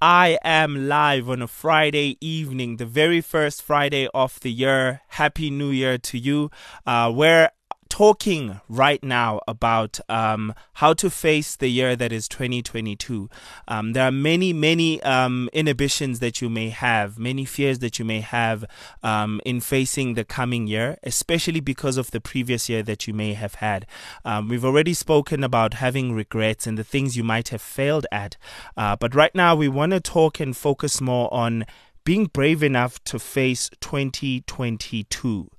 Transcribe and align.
I 0.00 0.38
am 0.44 0.86
live 0.86 1.28
on 1.28 1.42
a 1.42 1.48
Friday 1.48 2.18
evening, 2.20 2.76
the 2.76 2.86
very 2.86 3.20
first 3.20 3.62
Friday 3.62 4.06
of 4.14 4.38
the 4.40 4.52
year. 4.52 5.00
Happy 5.08 5.50
New 5.50 5.70
Year 5.70 5.98
to 5.98 6.16
you. 6.16 6.52
Uh, 6.86 7.10
where 7.10 7.50
talking 7.98 8.60
right 8.68 9.02
now 9.02 9.40
about 9.48 9.98
um, 10.08 10.54
how 10.74 10.92
to 10.94 11.10
face 11.10 11.56
the 11.56 11.66
year 11.66 11.96
that 11.96 12.12
is 12.12 12.28
2022. 12.28 13.28
Um, 13.66 13.92
there 13.92 14.04
are 14.04 14.12
many, 14.12 14.52
many 14.52 15.02
um, 15.02 15.50
inhibitions 15.52 16.20
that 16.20 16.40
you 16.40 16.48
may 16.48 16.68
have, 16.68 17.18
many 17.18 17.44
fears 17.44 17.80
that 17.80 17.98
you 17.98 18.04
may 18.04 18.20
have 18.20 18.64
um, 19.02 19.40
in 19.44 19.58
facing 19.58 20.14
the 20.14 20.24
coming 20.24 20.68
year, 20.68 20.96
especially 21.02 21.58
because 21.58 21.96
of 21.96 22.12
the 22.12 22.20
previous 22.20 22.68
year 22.68 22.84
that 22.84 23.08
you 23.08 23.14
may 23.14 23.32
have 23.32 23.54
had. 23.54 23.84
Um, 24.24 24.46
we've 24.46 24.64
already 24.64 24.94
spoken 24.94 25.42
about 25.42 25.74
having 25.74 26.12
regrets 26.12 26.68
and 26.68 26.78
the 26.78 26.84
things 26.84 27.16
you 27.16 27.24
might 27.24 27.48
have 27.48 27.60
failed 27.60 28.06
at, 28.12 28.36
uh, 28.76 28.94
but 28.94 29.12
right 29.12 29.34
now 29.34 29.56
we 29.56 29.66
want 29.66 29.90
to 29.90 29.98
talk 29.98 30.38
and 30.38 30.56
focus 30.56 31.00
more 31.00 31.34
on 31.34 31.66
being 32.04 32.26
brave 32.26 32.62
enough 32.62 33.02
to 33.04 33.18
face 33.18 33.68
2022. 33.80 35.50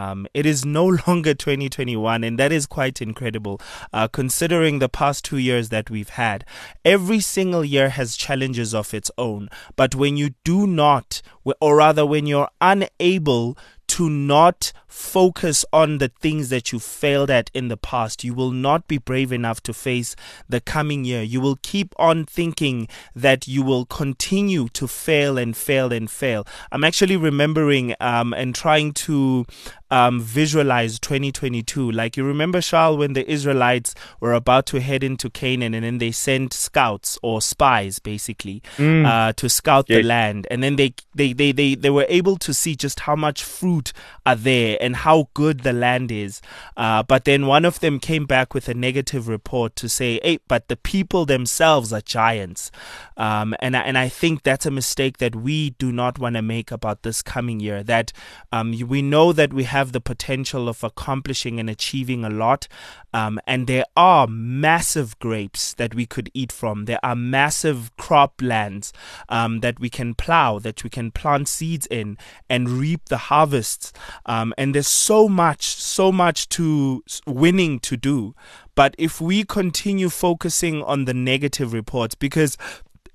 Um, 0.00 0.26
it 0.32 0.46
is 0.46 0.64
no 0.64 0.86
longer 1.06 1.34
2021, 1.34 2.24
and 2.24 2.38
that 2.38 2.52
is 2.52 2.64
quite 2.64 3.02
incredible 3.02 3.60
uh, 3.92 4.08
considering 4.08 4.78
the 4.78 4.88
past 4.88 5.26
two 5.26 5.36
years 5.36 5.68
that 5.68 5.90
we've 5.90 6.08
had. 6.08 6.46
Every 6.86 7.20
single 7.20 7.66
year 7.66 7.90
has 7.90 8.16
challenges 8.16 8.74
of 8.74 8.94
its 8.94 9.10
own, 9.18 9.50
but 9.76 9.94
when 9.94 10.16
you 10.16 10.30
do 10.42 10.66
not, 10.66 11.20
or 11.60 11.76
rather, 11.76 12.06
when 12.06 12.24
you're 12.24 12.48
unable 12.62 13.58
to 13.88 14.08
not 14.08 14.72
focus 14.90 15.64
on 15.72 15.98
the 15.98 16.08
things 16.08 16.48
that 16.50 16.72
you 16.72 16.78
failed 16.78 17.30
at 17.30 17.50
in 17.54 17.68
the 17.68 17.76
past. 17.76 18.24
You 18.24 18.34
will 18.34 18.50
not 18.50 18.88
be 18.88 18.98
brave 18.98 19.32
enough 19.32 19.62
to 19.62 19.72
face 19.72 20.16
the 20.48 20.60
coming 20.60 21.04
year. 21.04 21.22
You 21.22 21.40
will 21.40 21.58
keep 21.62 21.94
on 21.98 22.26
thinking 22.26 22.88
that 23.14 23.48
you 23.48 23.62
will 23.62 23.86
continue 23.86 24.68
to 24.70 24.86
fail 24.86 25.38
and 25.38 25.56
fail 25.56 25.92
and 25.92 26.10
fail. 26.10 26.46
I'm 26.72 26.84
actually 26.84 27.16
remembering 27.16 27.94
um, 28.00 28.34
and 28.34 28.54
trying 28.54 28.92
to 28.92 29.46
um, 29.90 30.20
visualize 30.20 30.98
2022. 30.98 31.90
Like 31.90 32.16
you 32.16 32.24
remember, 32.24 32.60
Charles, 32.60 32.98
when 32.98 33.12
the 33.12 33.28
Israelites 33.30 33.94
were 34.20 34.32
about 34.32 34.66
to 34.66 34.80
head 34.80 35.02
into 35.02 35.30
Canaan 35.30 35.74
and 35.74 35.84
then 35.84 35.98
they 35.98 36.10
sent 36.10 36.52
scouts 36.52 37.18
or 37.22 37.40
spies 37.40 37.98
basically 37.98 38.62
mm. 38.76 39.06
uh, 39.06 39.32
to 39.34 39.48
scout 39.48 39.86
yes. 39.88 39.98
the 39.98 40.02
land. 40.02 40.46
And 40.50 40.62
then 40.62 40.76
they, 40.76 40.94
they, 41.14 41.32
they, 41.32 41.52
they, 41.52 41.74
they 41.74 41.90
were 41.90 42.06
able 42.08 42.36
to 42.38 42.54
see 42.54 42.76
just 42.76 43.00
how 43.00 43.16
much 43.16 43.42
fruit 43.42 43.92
are 44.24 44.36
there 44.36 44.78
and 44.80 44.96
how 44.96 45.28
good 45.34 45.60
the 45.60 45.72
land 45.72 46.10
is. 46.10 46.40
Uh, 46.76 47.02
but 47.02 47.24
then 47.24 47.46
one 47.46 47.64
of 47.64 47.80
them 47.80 47.98
came 47.98 48.26
back 48.26 48.54
with 48.54 48.68
a 48.68 48.74
negative 48.74 49.28
report 49.28 49.76
to 49.76 49.88
say, 49.88 50.20
hey, 50.22 50.38
but 50.48 50.68
the 50.68 50.76
people 50.76 51.26
themselves 51.26 51.92
are 51.92 52.00
giants. 52.00 52.70
Um, 53.16 53.54
and, 53.60 53.76
and 53.76 53.98
I 53.98 54.08
think 54.08 54.42
that's 54.42 54.66
a 54.66 54.70
mistake 54.70 55.18
that 55.18 55.36
we 55.36 55.70
do 55.70 55.92
not 55.92 56.18
want 56.18 56.36
to 56.36 56.42
make 56.42 56.70
about 56.70 57.02
this 57.02 57.22
coming 57.22 57.60
year. 57.60 57.82
That 57.82 58.12
um, 58.52 58.74
we 58.88 59.02
know 59.02 59.32
that 59.32 59.52
we 59.52 59.64
have 59.64 59.92
the 59.92 60.00
potential 60.00 60.68
of 60.68 60.82
accomplishing 60.82 61.60
and 61.60 61.68
achieving 61.68 62.24
a 62.24 62.30
lot. 62.30 62.66
Um, 63.12 63.40
and 63.46 63.66
there 63.66 63.84
are 63.96 64.26
massive 64.26 65.18
grapes 65.18 65.74
that 65.74 65.94
we 65.94 66.06
could 66.06 66.30
eat 66.34 66.52
from. 66.52 66.84
There 66.84 67.00
are 67.02 67.16
massive 67.16 67.90
croplands 67.96 68.92
um, 69.28 69.60
that 69.60 69.80
we 69.80 69.90
can 69.90 70.14
plow, 70.14 70.58
that 70.60 70.84
we 70.84 70.90
can 70.90 71.10
plant 71.10 71.48
seeds 71.48 71.86
in 71.86 72.16
and 72.48 72.68
reap 72.68 73.08
the 73.08 73.16
harvests. 73.16 73.92
Um, 74.26 74.54
and 74.56 74.74
there's 74.74 74.88
so 74.88 75.28
much, 75.28 75.64
so 75.64 76.12
much 76.12 76.48
to 76.50 77.02
winning 77.26 77.80
to 77.80 77.96
do. 77.96 78.34
But 78.74 78.94
if 78.98 79.20
we 79.20 79.44
continue 79.44 80.08
focusing 80.08 80.82
on 80.82 81.04
the 81.04 81.14
negative 81.14 81.72
reports, 81.72 82.14
because 82.14 82.56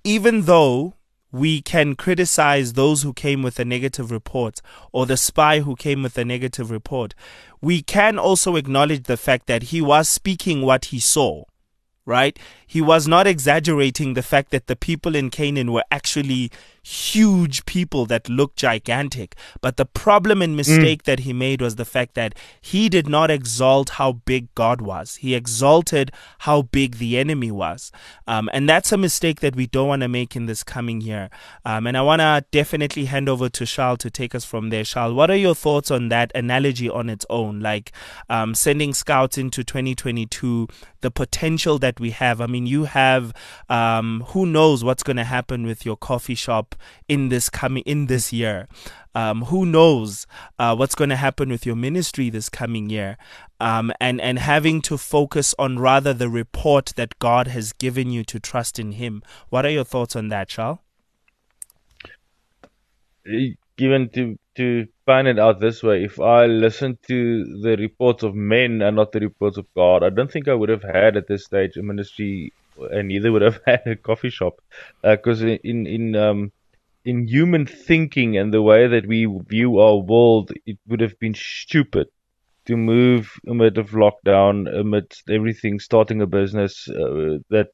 even 0.03 0.43
though 0.43 0.93
we 1.35 1.61
can 1.61 1.95
criticize 1.95 2.73
those 2.73 3.01
who 3.01 3.11
came 3.11 3.43
with 3.43 3.59
a 3.59 3.65
negative 3.65 4.09
report 4.09 4.61
or 4.93 5.05
the 5.05 5.17
spy 5.17 5.59
who 5.59 5.75
came 5.75 6.01
with 6.01 6.17
a 6.17 6.23
negative 6.23 6.71
report. 6.71 7.13
We 7.59 7.81
can 7.81 8.17
also 8.17 8.55
acknowledge 8.55 9.03
the 9.03 9.17
fact 9.17 9.47
that 9.47 9.63
he 9.63 9.81
was 9.81 10.07
speaking 10.07 10.61
what 10.61 10.85
he 10.85 10.99
saw, 10.99 11.43
right? 12.05 12.39
He 12.65 12.79
was 12.79 13.05
not 13.05 13.27
exaggerating 13.27 14.13
the 14.13 14.23
fact 14.23 14.51
that 14.51 14.67
the 14.67 14.77
people 14.77 15.13
in 15.13 15.29
Canaan 15.29 15.73
were 15.73 15.83
actually 15.91 16.51
huge 16.85 17.65
people 17.65 18.05
that 18.05 18.29
look 18.29 18.55
gigantic. 18.55 19.35
But 19.59 19.77
the 19.77 19.85
problem 19.87 20.43
and 20.43 20.55
mistake 20.55 21.01
mm. 21.01 21.05
that 21.05 21.19
he 21.21 21.33
made 21.33 21.59
was 21.59 21.77
the 21.77 21.85
fact 21.85 22.13
that 22.13 22.35
he 22.61 22.89
did 22.89 23.09
not 23.09 23.31
exalt 23.31 23.89
how 23.91 24.13
big 24.13 24.53
God 24.53 24.81
was. 24.81 25.15
He 25.15 25.33
exalted 25.33 26.11
how 26.39 26.61
big 26.61 26.97
the 26.97 27.17
enemy 27.17 27.49
was. 27.49 27.91
Um, 28.27 28.51
and 28.53 28.69
that's 28.69 28.91
a 28.91 28.97
mistake 28.97 29.39
that 29.39 29.55
we 29.55 29.65
don't 29.65 29.87
want 29.87 30.03
to 30.03 30.07
make 30.07 30.35
in 30.35 30.45
this 30.45 30.63
coming 30.63 31.01
year. 31.01 31.31
Um, 31.65 31.87
and 31.87 31.97
I 31.97 32.03
want 32.03 32.19
to 32.19 32.45
definitely 32.51 33.05
hand 33.05 33.29
over 33.29 33.49
to 33.49 33.65
Charles 33.65 33.99
to 33.99 34.11
take 34.11 34.35
us 34.35 34.45
from 34.45 34.69
there. 34.69 34.83
Charles, 34.83 35.15
what 35.15 35.31
are 35.31 35.35
your 35.35 35.55
thoughts 35.55 35.89
on 35.89 36.09
that 36.09 36.31
analogy 36.35 36.87
on 36.87 37.09
its 37.09 37.25
own? 37.31 37.61
Like 37.61 37.93
um, 38.29 38.53
sending 38.53 38.93
scouts 38.93 39.39
into 39.39 39.63
2022, 39.63 40.67
the 41.01 41.09
potential 41.09 41.79
that 41.79 41.99
we 41.99 42.11
have. 42.11 42.41
I 42.41 42.45
mean, 42.45 42.67
you 42.67 42.83
have, 42.83 43.33
um, 43.69 44.23
who 44.29 44.45
knows 44.45 44.83
what's 44.83 45.01
going 45.01 45.17
to 45.17 45.23
happen 45.23 45.65
with 45.65 45.83
your 45.83 45.97
coffee 45.97 46.35
shop 46.35 46.74
in 47.07 47.29
this 47.29 47.49
coming 47.49 47.83
in 47.85 48.07
this 48.07 48.33
year. 48.33 48.67
Um, 49.13 49.43
who 49.43 49.65
knows 49.65 50.27
uh, 50.59 50.75
what's 50.75 50.93
going 50.93 51.09
to 51.09 51.15
happen 51.15 51.49
with 51.49 51.65
your 51.65 51.77
ministry 51.77 52.29
this 52.29 52.49
coming 52.49 52.89
year, 52.89 53.17
um, 53.61 53.93
and 54.01 54.19
and 54.19 54.39
having 54.39 54.81
to 54.81 54.97
focus 54.97 55.55
on 55.57 55.79
rather 55.79 56.13
the 56.13 56.27
report 56.27 56.91
that 56.97 57.17
God 57.19 57.47
has 57.47 57.71
given 57.71 58.11
you 58.11 58.25
to 58.25 58.41
trust 58.41 58.77
in 58.77 58.91
Him. 58.93 59.23
What 59.49 59.65
are 59.65 59.69
your 59.69 59.85
thoughts 59.85 60.17
on 60.17 60.27
that, 60.29 60.49
Charles? 60.49 60.79
Given 63.77 64.09
to 64.09 64.37
to 64.55 64.87
find 65.05 65.27
it 65.27 65.39
out 65.39 65.59
this 65.59 65.81
way, 65.81 66.03
if 66.03 66.19
I 66.19 66.45
listened 66.45 66.97
to 67.07 67.61
the 67.61 67.77
reports 67.77 68.23
of 68.23 68.35
men 68.35 68.81
and 68.81 68.95
not 68.97 69.11
the 69.13 69.19
reports 69.19 69.57
of 69.57 69.65
God, 69.75 70.03
I 70.03 70.09
don't 70.09 70.31
think 70.31 70.47
I 70.47 70.53
would 70.53 70.69
have 70.69 70.83
had 70.83 71.15
at 71.17 71.27
this 71.27 71.45
stage 71.45 71.77
a 71.77 71.83
ministry, 71.83 72.53
and 72.77 73.07
neither 73.07 73.31
would 73.31 73.41
have 73.41 73.61
had 73.65 73.81
a 73.85 73.95
coffee 73.95 74.29
shop, 74.29 74.59
because 75.01 75.41
uh, 75.41 75.57
in 75.63 75.87
in 75.87 76.15
um, 76.15 76.51
in 77.05 77.27
human 77.27 77.67
thinking 77.67 78.35
and 78.35 78.53
the 78.53 78.61
way 78.61 78.87
that 78.87 79.05
we 79.05 79.25
view 79.47 79.79
our 79.79 79.97
world, 79.97 80.51
it 80.65 80.77
would 80.87 81.01
have 81.01 81.17
been 81.19 81.35
stupid 81.35 82.07
to 82.65 82.75
move 82.75 83.39
amid 83.47 83.77
of 83.77 83.91
lockdown, 83.91 84.67
amidst 84.75 85.29
everything, 85.29 85.79
starting 85.79 86.21
a 86.21 86.25
business 86.25 86.89
uh, 86.89 87.37
that 87.49 87.69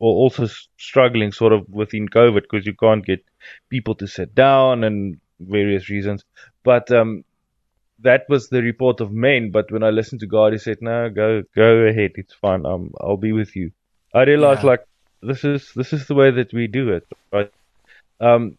also 0.00 0.48
struggling 0.76 1.30
sort 1.30 1.52
of 1.52 1.68
within 1.68 2.08
COVID 2.08 2.42
because 2.42 2.66
you 2.66 2.74
can't 2.74 3.06
get 3.06 3.24
people 3.70 3.94
to 3.94 4.08
sit 4.08 4.34
down 4.34 4.82
and 4.82 5.20
various 5.38 5.88
reasons. 5.88 6.24
But 6.64 6.90
um, 6.90 7.24
that 8.00 8.28
was 8.28 8.48
the 8.48 8.62
report 8.62 9.00
of 9.00 9.12
men. 9.12 9.52
But 9.52 9.70
when 9.70 9.84
I 9.84 9.90
listened 9.90 10.20
to 10.22 10.26
God, 10.26 10.52
He 10.52 10.58
said, 10.58 10.78
"No, 10.80 11.08
go 11.08 11.44
go 11.54 11.86
ahead. 11.86 12.12
It's 12.16 12.34
fine. 12.34 12.66
Um, 12.66 12.92
I'll 13.00 13.16
be 13.16 13.32
with 13.32 13.54
you." 13.54 13.70
I 14.12 14.24
realized 14.24 14.62
yeah. 14.62 14.70
like 14.70 14.84
this 15.22 15.44
is 15.44 15.72
this 15.76 15.92
is 15.92 16.08
the 16.08 16.14
way 16.14 16.32
that 16.32 16.52
we 16.52 16.66
do 16.66 16.90
it, 16.90 17.06
right? 17.32 17.52
Um, 18.20 18.58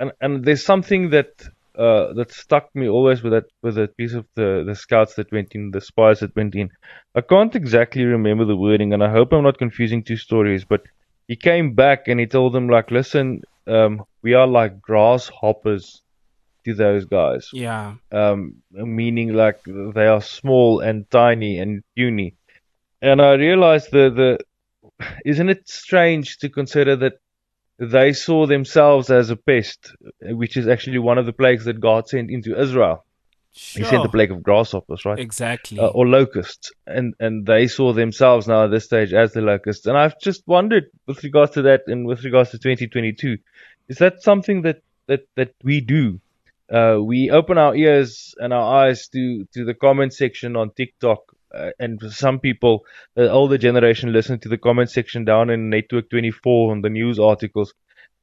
and 0.00 0.12
and 0.20 0.44
there's 0.44 0.64
something 0.64 1.10
that 1.10 1.30
uh, 1.78 2.12
that 2.14 2.32
stuck 2.32 2.74
me 2.74 2.88
always 2.88 3.22
with 3.22 3.32
that 3.32 3.44
with 3.62 3.76
that 3.76 3.96
piece 3.96 4.14
of 4.14 4.26
the 4.34 4.64
the 4.66 4.74
scouts 4.74 5.14
that 5.14 5.30
went 5.30 5.54
in, 5.54 5.70
the 5.70 5.80
spies 5.80 6.20
that 6.20 6.34
went 6.34 6.54
in. 6.54 6.70
I 7.14 7.20
can't 7.20 7.54
exactly 7.54 8.04
remember 8.04 8.44
the 8.44 8.56
wording, 8.56 8.92
and 8.92 9.04
I 9.04 9.10
hope 9.10 9.32
I'm 9.32 9.44
not 9.44 9.58
confusing 9.58 10.02
two 10.02 10.16
stories. 10.16 10.64
But 10.64 10.82
he 11.28 11.36
came 11.36 11.74
back 11.74 12.08
and 12.08 12.18
he 12.18 12.26
told 12.26 12.54
them 12.54 12.68
like, 12.68 12.90
listen, 12.90 13.42
um, 13.66 14.02
we 14.22 14.34
are 14.34 14.48
like 14.48 14.80
grasshoppers 14.80 16.02
to 16.64 16.74
those 16.74 17.04
guys. 17.04 17.48
Yeah. 17.52 17.94
Um, 18.10 18.62
meaning 18.72 19.34
like 19.34 19.60
they 19.64 20.06
are 20.06 20.22
small 20.22 20.80
and 20.80 21.08
tiny 21.10 21.58
and 21.58 21.82
puny. 21.94 22.34
And 23.02 23.22
I 23.22 23.34
realized 23.34 23.92
the 23.92 24.10
the 24.10 25.06
isn't 25.24 25.48
it 25.48 25.68
strange 25.68 26.38
to 26.38 26.48
consider 26.48 26.96
that 26.96 27.14
they 27.80 28.12
saw 28.12 28.46
themselves 28.46 29.10
as 29.10 29.30
a 29.30 29.36
pest, 29.36 29.92
which 30.20 30.58
is 30.58 30.68
actually 30.68 30.98
one 30.98 31.16
of 31.16 31.24
the 31.24 31.32
plagues 31.32 31.64
that 31.64 31.80
God 31.80 32.08
sent 32.08 32.30
into 32.30 32.60
Israel. 32.60 33.04
Sure. 33.52 33.82
He 33.82 33.88
sent 33.88 34.02
the 34.02 34.08
plague 34.08 34.30
of 34.30 34.42
grasshoppers, 34.42 35.04
right? 35.04 35.18
Exactly. 35.18 35.78
Uh, 35.78 35.88
or 35.88 36.06
locusts. 36.06 36.70
And 36.86 37.14
and 37.18 37.46
they 37.46 37.66
saw 37.66 37.92
themselves 37.92 38.46
now 38.46 38.64
at 38.64 38.70
this 38.70 38.84
stage 38.84 39.12
as 39.12 39.32
the 39.32 39.40
locusts. 39.40 39.86
And 39.86 39.96
I've 39.96 40.20
just 40.20 40.46
wondered 40.46 40.84
with 41.06 41.24
regards 41.24 41.52
to 41.52 41.62
that 41.62 41.82
and 41.86 42.06
with 42.06 42.22
regards 42.22 42.50
to 42.50 42.58
2022, 42.58 43.38
is 43.88 43.98
that 43.98 44.22
something 44.22 44.62
that, 44.62 44.82
that, 45.06 45.26
that 45.34 45.54
we 45.64 45.80
do? 45.80 46.20
Uh, 46.70 46.98
we 47.02 47.30
open 47.30 47.58
our 47.58 47.74
ears 47.74 48.34
and 48.38 48.52
our 48.52 48.86
eyes 48.86 49.08
to, 49.08 49.44
to 49.54 49.64
the 49.64 49.74
comment 49.74 50.14
section 50.14 50.54
on 50.54 50.70
TikTok 50.70 51.29
uh, 51.54 51.70
and 51.78 52.00
some 52.12 52.38
people, 52.38 52.84
the 53.14 53.30
older 53.30 53.58
generation, 53.58 54.12
listen 54.12 54.38
to 54.40 54.48
the 54.48 54.58
comment 54.58 54.90
section 54.90 55.24
down 55.24 55.50
in 55.50 55.70
Network 55.70 56.10
24 56.10 56.72
on 56.72 56.82
the 56.82 56.90
news 56.90 57.18
articles, 57.18 57.74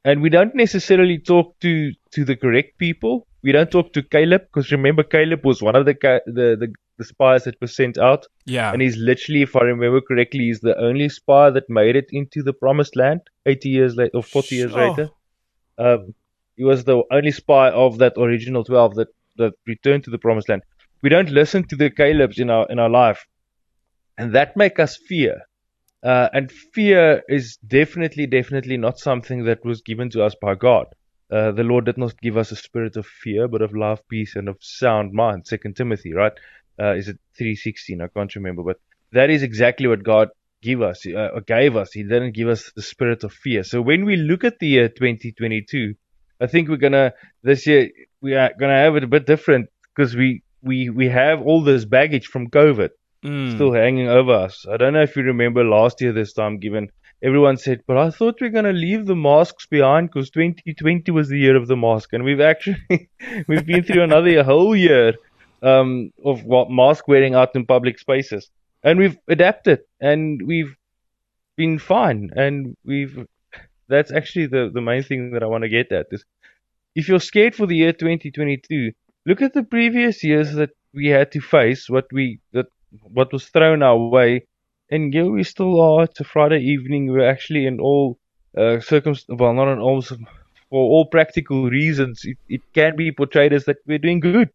and 0.05 0.21
we 0.21 0.29
don't 0.29 0.55
necessarily 0.55 1.17
talk 1.19 1.59
to 1.59 1.91
to 2.11 2.25
the 2.25 2.35
correct 2.35 2.77
people. 2.77 3.27
We 3.43 3.51
don't 3.51 3.71
talk 3.71 3.93
to 3.93 4.03
Caleb 4.03 4.41
because 4.43 4.71
remember 4.71 5.03
Caleb 5.03 5.45
was 5.45 5.61
one 5.61 5.75
of 5.75 5.85
the, 5.85 5.93
the 6.25 6.55
the 6.57 6.73
the 6.97 7.05
spies 7.05 7.43
that 7.43 7.55
was 7.61 7.75
sent 7.75 7.97
out. 7.97 8.25
Yeah. 8.45 8.73
And 8.73 8.81
he's 8.81 8.97
literally, 8.97 9.43
if 9.43 9.55
I 9.55 9.61
remember 9.61 10.01
correctly, 10.01 10.45
he's 10.45 10.61
the 10.61 10.75
only 10.79 11.09
spy 11.09 11.51
that 11.51 11.69
made 11.69 11.95
it 11.95 12.07
into 12.11 12.41
the 12.41 12.53
promised 12.53 12.95
land 12.95 13.21
80 13.45 13.69
years 13.69 13.95
later 13.95 14.17
or 14.17 14.23
40 14.23 14.55
years 14.55 14.71
Sure. 14.71 14.89
later. 14.89 15.09
Um, 15.77 16.15
he 16.55 16.63
was 16.63 16.85
the 16.85 17.03
only 17.11 17.29
spy 17.31 17.69
of 17.69 17.99
that 17.99 18.13
original 18.17 18.63
12 18.63 18.95
that, 18.95 19.07
that 19.35 19.53
returned 19.67 20.05
to 20.05 20.09
the 20.09 20.17
promised 20.17 20.49
land. 20.49 20.63
We 21.01 21.09
don't 21.09 21.29
listen 21.29 21.67
to 21.67 21.75
the 21.75 21.89
Calebs 21.89 22.39
in 22.39 22.49
our, 22.49 22.67
in 22.69 22.79
our 22.79 22.89
life. 22.89 23.25
And 24.17 24.33
that 24.33 24.57
make 24.57 24.79
us 24.79 24.97
fear. 24.97 25.41
Uh, 26.03 26.29
and 26.33 26.51
fear 26.51 27.23
is 27.27 27.57
definitely, 27.67 28.27
definitely 28.27 28.77
not 28.77 28.99
something 28.99 29.45
that 29.45 29.63
was 29.65 29.81
given 29.81 30.09
to 30.11 30.23
us 30.23 30.35
by 30.41 30.55
God. 30.55 30.87
Uh, 31.31 31.51
the 31.51 31.63
Lord 31.63 31.85
did 31.85 31.97
not 31.97 32.19
give 32.21 32.37
us 32.37 32.51
a 32.51 32.55
spirit 32.55 32.95
of 32.95 33.05
fear, 33.05 33.47
but 33.47 33.61
of 33.61 33.75
love, 33.75 33.99
peace, 34.07 34.35
and 34.35 34.47
of 34.47 34.57
sound 34.61 35.11
mind. 35.11 35.45
Second 35.45 35.75
Timothy, 35.75 36.13
right? 36.13 36.33
uh, 36.79 36.93
is 36.93 37.07
it 37.07 37.17
316? 37.37 38.01
I 38.01 38.07
can't 38.07 38.35
remember, 38.35 38.63
but 38.63 38.79
that 39.11 39.29
is 39.29 39.43
exactly 39.43 39.87
what 39.87 40.03
God 40.03 40.29
gave 40.61 40.81
us, 40.81 41.05
uh, 41.05 41.39
gave 41.45 41.75
us. 41.75 41.91
He 41.91 42.03
didn't 42.03 42.33
give 42.33 42.47
us 42.47 42.71
the 42.75 42.81
spirit 42.81 43.23
of 43.23 43.33
fear. 43.33 43.63
So 43.63 43.81
when 43.81 44.05
we 44.05 44.15
look 44.15 44.43
at 44.43 44.59
the 44.59 44.67
year 44.67 44.89
2022, 44.89 45.95
I 46.39 46.47
think 46.47 46.69
we're 46.69 46.77
gonna 46.77 47.13
this 47.41 47.65
year 47.65 47.89
we 48.21 48.35
are 48.35 48.51
gonna 48.59 48.75
have 48.75 48.95
it 48.95 49.03
a 49.03 49.07
bit 49.07 49.25
different 49.25 49.69
because 49.95 50.15
we 50.15 50.43
we 50.61 50.89
we 50.89 51.09
have 51.09 51.41
all 51.41 51.63
this 51.63 51.85
baggage 51.85 52.27
from 52.27 52.49
COVID 52.49 52.89
Mm. 53.23 53.55
still 53.55 53.73
hanging 53.73 54.07
over 54.07 54.31
us. 54.31 54.65
I 54.71 54.77
don't 54.77 54.93
know 54.93 55.01
if 55.01 55.15
you 55.15 55.23
remember 55.23 55.63
last 55.63 56.01
year 56.01 56.13
this 56.13 56.33
time, 56.33 56.59
given 56.59 56.91
everyone 57.23 57.57
said, 57.57 57.81
but 57.87 57.97
I 57.97 58.11
thought 58.11 58.39
we 58.39 58.47
are 58.47 58.51
gonna 58.51 58.73
leave 58.73 59.07
the 59.07 59.15
masks 59.15 59.65
behind 59.65 60.09
because 60.09 60.29
2020 60.29 61.11
was 61.11 61.27
the 61.27 61.39
year 61.39 61.55
of 61.55 61.67
the 61.67 61.75
mask, 61.75 62.13
and 62.13 62.23
we've 62.23 62.39
actually 62.39 62.77
we've 63.47 63.65
been 63.65 63.83
through 63.83 64.03
another 64.03 64.43
whole 64.51 64.75
year 64.75 65.15
um, 65.63 66.11
of 66.23 66.43
what 66.43 66.69
mask 66.69 67.07
wearing 67.07 67.33
out 67.33 67.55
in 67.55 67.65
public 67.65 67.97
spaces, 67.97 68.49
and 68.83 68.99
we've 68.99 69.17
adapted 69.27 69.79
and 69.99 70.41
we've 70.45 70.75
been 71.55 71.79
fine, 71.79 72.29
and 72.35 72.77
we've 72.85 73.25
that's 73.89 74.11
actually 74.11 74.45
the 74.45 74.69
the 74.71 74.81
main 74.81 75.01
thing 75.01 75.31
that 75.31 75.41
I 75.41 75.47
want 75.47 75.63
to 75.63 75.69
get 75.69 75.91
at 75.91 76.05
is 76.11 76.23
if 76.95 77.07
you're 77.09 77.19
scared 77.19 77.55
for 77.55 77.65
the 77.65 77.75
year 77.75 77.93
2022, 77.93 78.91
look 79.27 79.41
at 79.41 79.53
the 79.53 79.63
previous 79.63 80.23
years 80.23 80.53
that 80.53 80.71
we 80.93 81.07
had 81.07 81.31
to 81.33 81.41
face, 81.41 81.89
what 81.89 82.07
we 82.11 82.39
that 82.53 82.67
what 83.01 83.31
was 83.33 83.45
thrown 83.49 83.83
our 83.83 83.97
way, 83.97 84.47
and 84.89 85.13
here 85.13 85.29
we 85.29 85.43
still 85.43 85.79
are. 85.81 86.05
It's 86.05 86.19
a 86.19 86.23
Friday 86.23 86.61
evening. 86.73 87.11
We're 87.11 87.29
actually 87.29 87.67
in 87.67 87.79
all 87.79 88.17
uh, 88.57 88.79
circumst 88.91 89.25
well, 89.29 89.53
not 89.53 89.71
in 89.73 89.79
all 89.79 90.01
for 90.69 90.81
all 90.93 91.05
practical 91.05 91.69
reasons, 91.69 92.25
it, 92.25 92.37
it 92.49 92.61
can 92.73 92.95
be 92.95 93.11
portrayed 93.11 93.53
as 93.53 93.65
that 93.65 93.77
we're 93.85 93.97
doing 93.97 94.19
good. 94.19 94.49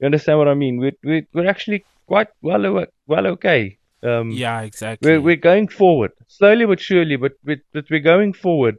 You 0.00 0.06
understand 0.06 0.38
what 0.38 0.48
I 0.48 0.54
mean? 0.54 0.78
We're 0.78 0.98
we're, 1.02 1.26
we're 1.32 1.48
actually 1.48 1.84
quite 2.06 2.28
well 2.42 2.86
well 3.06 3.26
okay. 3.28 3.78
Um, 4.02 4.30
Yeah, 4.30 4.60
exactly. 4.62 5.10
we're 5.10 5.20
we're 5.20 5.36
going 5.36 5.68
forward 5.68 6.12
slowly 6.28 6.66
but 6.66 6.80
surely, 6.80 7.16
but 7.16 7.32
but, 7.44 7.58
but 7.72 7.84
we're 7.90 8.00
going 8.00 8.32
forward. 8.32 8.76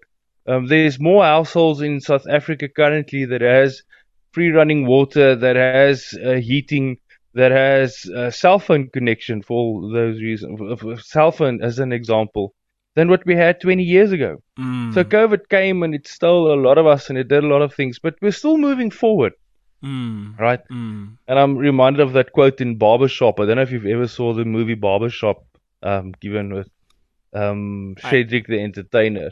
Um, 0.47 0.67
there's 0.67 0.99
more 0.99 1.23
households 1.23 1.81
in 1.81 2.01
South 2.01 2.25
Africa 2.27 2.67
currently 2.69 3.25
that 3.25 3.41
has 3.41 3.83
free 4.31 4.51
running 4.51 4.85
water, 4.85 5.35
that 5.35 5.55
has 5.55 6.13
uh, 6.25 6.33
heating, 6.35 6.97
that 7.33 7.51
has 7.51 8.05
uh, 8.15 8.29
cell 8.31 8.59
phone 8.59 8.89
connection 8.89 9.41
for 9.41 9.57
all 9.57 9.91
those 9.91 10.21
reasons. 10.21 10.59
Cell 11.05 11.31
phone 11.31 11.61
as 11.61 11.79
an 11.79 11.91
example, 11.91 12.53
than 12.95 13.09
what 13.09 13.25
we 13.25 13.35
had 13.35 13.61
20 13.61 13.83
years 13.83 14.11
ago. 14.11 14.41
Mm. 14.59 14.93
So 14.93 15.03
COVID 15.03 15.49
came 15.49 15.83
and 15.83 15.93
it 15.95 16.07
stole 16.07 16.53
a 16.53 16.59
lot 16.59 16.77
of 16.77 16.85
us 16.87 17.09
and 17.09 17.17
it 17.17 17.27
did 17.27 17.43
a 17.43 17.47
lot 17.47 17.61
of 17.61 17.73
things, 17.73 17.99
but 17.99 18.15
we're 18.21 18.31
still 18.31 18.57
moving 18.57 18.91
forward, 18.91 19.33
Mm. 19.83 20.37
right? 20.37 20.59
Mm. 20.69 21.17
And 21.27 21.39
I'm 21.39 21.57
reminded 21.57 22.01
of 22.01 22.13
that 22.13 22.33
quote 22.33 22.59
in 22.59 22.77
Barbershop. 22.77 23.39
I 23.39 23.45
don't 23.45 23.55
know 23.55 23.61
if 23.61 23.71
you've 23.71 23.85
ever 23.85 24.07
saw 24.07 24.33
the 24.33 24.43
movie 24.45 24.75
Barbershop, 24.75 25.43
um, 25.83 26.11
given 26.19 26.53
with 26.53 26.69
um, 27.33 27.95
Cedric 28.09 28.47
the 28.47 28.59
Entertainer. 28.59 29.31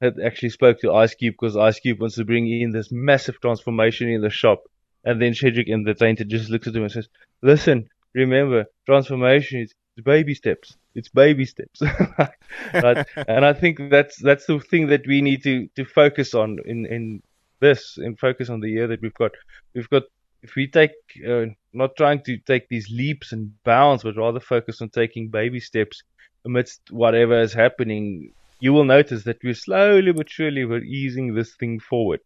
It 0.00 0.14
actually 0.24 0.50
spoke 0.50 0.80
to 0.80 0.92
Ice 0.92 1.14
Cube 1.14 1.34
because 1.38 1.56
Ice 1.56 1.80
Cube 1.80 2.00
wants 2.00 2.16
to 2.16 2.24
bring 2.24 2.48
in 2.48 2.70
this 2.70 2.90
massive 2.90 3.40
transformation 3.40 4.08
in 4.08 4.20
the 4.20 4.30
shop. 4.30 4.64
And 5.04 5.20
then 5.20 5.34
Cedric 5.34 5.68
and 5.68 5.86
the 5.86 5.90
Entertainer 5.90 6.24
just 6.24 6.50
looks 6.50 6.66
at 6.66 6.74
him 6.74 6.82
and 6.82 6.92
says, 6.92 7.08
Listen, 7.42 7.88
remember, 8.14 8.66
transformation 8.86 9.60
is 9.60 9.74
baby 10.02 10.34
steps. 10.34 10.76
It's 10.94 11.08
baby 11.08 11.44
steps. 11.44 11.82
And 12.72 13.44
I 13.44 13.52
think 13.52 13.90
that's 13.90 14.16
that's 14.16 14.46
the 14.46 14.58
thing 14.60 14.88
that 14.88 15.06
we 15.06 15.20
need 15.20 15.42
to, 15.44 15.68
to 15.76 15.84
focus 15.84 16.34
on 16.34 16.58
in, 16.64 16.86
in 16.86 17.22
this 17.60 17.96
and 17.98 18.18
focus 18.18 18.50
on 18.50 18.60
the 18.60 18.70
year 18.70 18.86
that 18.88 19.02
we've 19.02 19.14
got. 19.14 19.32
We've 19.74 19.88
got 19.90 20.04
if 20.42 20.54
we 20.56 20.66
take 20.68 20.92
uh, 21.26 21.46
not 21.72 21.96
trying 21.96 22.22
to 22.24 22.36
take 22.38 22.68
these 22.68 22.90
leaps 22.90 23.32
and 23.32 23.52
bounds, 23.64 24.02
but 24.02 24.16
rather 24.16 24.40
focus 24.40 24.80
on 24.82 24.90
taking 24.90 25.28
baby 25.28 25.60
steps 25.60 26.02
amidst 26.44 26.90
whatever 26.90 27.40
is 27.40 27.54
happening, 27.54 28.32
you 28.60 28.72
will 28.72 28.84
notice 28.84 29.24
that 29.24 29.42
we're 29.42 29.54
slowly 29.54 30.12
but 30.12 30.30
surely 30.30 30.64
we're 30.64 30.82
easing 30.82 31.34
this 31.34 31.54
thing 31.56 31.80
forward. 31.80 32.20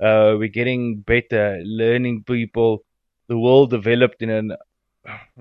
Uh, 0.00 0.34
we're 0.38 0.48
getting 0.48 1.00
better, 1.00 1.60
learning 1.64 2.24
people. 2.24 2.84
The 3.28 3.38
world 3.38 3.70
developed 3.70 4.22
in 4.22 4.30
an 4.30 4.56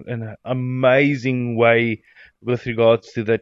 an 0.07 0.36
amazing 0.45 1.56
way 1.56 2.04
with 2.42 2.66
regards 2.66 3.12
to 3.13 3.24
that. 3.25 3.42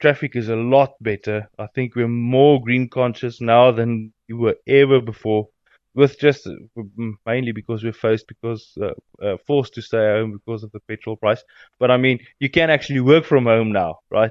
Traffic 0.00 0.34
is 0.34 0.48
a 0.48 0.56
lot 0.56 0.94
better. 1.02 1.46
I 1.58 1.66
think 1.74 1.94
we're 1.94 2.08
more 2.08 2.58
green 2.62 2.88
conscious 2.88 3.40
now 3.42 3.70
than 3.70 4.14
we 4.28 4.34
were 4.34 4.56
ever 4.66 4.98
before 5.00 5.48
with 5.94 6.18
just 6.18 6.46
uh, 6.46 6.82
mainly 7.26 7.52
because 7.52 7.84
we're 7.84 7.92
forced 7.92 8.26
because 8.26 8.72
uh, 8.80 8.92
uh, 9.22 9.36
forced 9.46 9.74
to 9.74 9.82
stay 9.82 9.98
home 9.98 10.32
because 10.32 10.62
of 10.62 10.72
the 10.72 10.80
petrol 10.88 11.16
price. 11.16 11.42
But 11.78 11.90
I 11.90 11.96
mean, 11.98 12.20
you 12.38 12.48
can 12.48 12.70
actually 12.70 13.00
work 13.00 13.24
from 13.24 13.44
home 13.44 13.72
now, 13.72 13.98
right? 14.10 14.30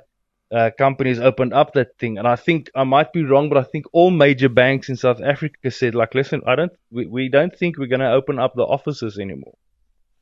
Uh, 0.51 0.71
companies 0.77 1.19
opened 1.19 1.53
up 1.53 1.73
that 1.73 1.95
thing, 1.99 2.17
and 2.17 2.27
I 2.27 2.35
think 2.35 2.71
I 2.75 2.83
might 2.83 3.13
be 3.13 3.23
wrong, 3.23 3.49
but 3.49 3.57
I 3.59 3.63
think 3.63 3.85
all 3.93 4.09
major 4.09 4.49
banks 4.49 4.89
in 4.89 4.95
South 4.95 5.21
Africa 5.21 5.69
said, 5.69 5.93
like, 5.93 6.15
listen, 6.15 6.41
I 6.47 6.55
don't, 6.55 6.71
we, 6.89 7.05
we 7.05 7.29
don't 7.29 7.55
think 7.55 7.77
we're 7.77 7.85
going 7.87 7.99
to 7.99 8.11
open 8.11 8.39
up 8.39 8.53
the 8.55 8.63
offices 8.63 9.19
anymore. 9.19 9.55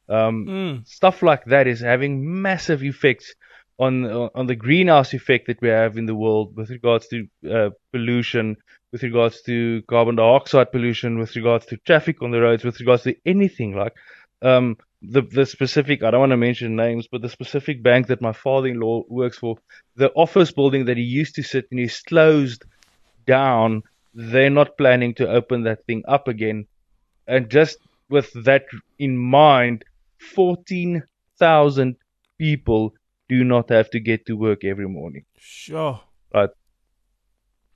Um, 0.10 0.46
Mm. 0.48 0.88
stuff 0.88 1.22
like 1.22 1.44
that 1.46 1.68
is 1.68 1.82
having 1.82 2.42
massive 2.42 2.82
effects 2.84 3.36
on 3.80 4.06
on 4.34 4.48
the 4.48 4.56
greenhouse 4.56 5.14
effect 5.14 5.48
that 5.48 5.62
we 5.62 5.68
have 5.70 5.98
in 5.98 6.06
the 6.06 6.16
world 6.16 6.56
with 6.56 6.70
regards 6.70 7.08
to 7.10 7.28
uh, 7.50 7.70
pollution, 7.92 8.56
with 8.92 9.04
regards 9.04 9.42
to 9.44 9.82
carbon 9.90 10.16
dioxide 10.16 10.72
pollution, 10.72 11.20
with 11.20 11.36
regards 11.36 11.66
to 11.68 11.78
traffic 11.86 12.22
on 12.22 12.32
the 12.32 12.42
roads, 12.42 12.64
with 12.64 12.80
regards 12.80 13.04
to 13.04 13.16
anything 13.26 13.76
like 13.76 13.94
um, 14.42 14.78
the 15.02 15.22
the 15.22 15.46
specific. 15.46 16.04
I 16.04 16.12
don't 16.12 16.22
want 16.22 16.32
to 16.32 16.38
mention 16.38 16.76
names, 16.76 17.08
but 17.12 17.22
the 17.22 17.30
specific 17.30 17.84
bank 17.84 18.08
that 18.08 18.22
my 18.22 18.34
father-in-law 18.34 19.04
works 19.10 19.38
for, 19.38 19.58
the 19.96 20.12
office 20.14 20.52
building 20.52 20.86
that 20.86 20.98
he 20.98 21.04
used 21.04 21.36
to 21.36 21.44
sit 21.44 21.68
in 21.72 21.80
is 21.80 22.00
closed 22.02 22.66
down. 23.26 23.84
They're 24.14 24.50
not 24.50 24.78
planning 24.78 25.14
to 25.16 25.30
open 25.30 25.64
that 25.64 25.86
thing 25.86 26.04
up 26.08 26.28
again, 26.28 26.66
and 27.28 27.50
just 27.50 27.78
with 28.10 28.32
that 28.46 28.66
in 28.98 29.18
mind, 29.18 29.84
14,000 30.36 31.96
people 32.38 32.94
do 33.30 33.44
not 33.44 33.70
have 33.70 33.90
to 33.92 34.00
get 34.00 34.26
to 34.26 34.34
work 34.34 34.64
every 34.64 34.88
morning. 34.88 35.26
Sure. 35.40 36.00
but 36.32 36.56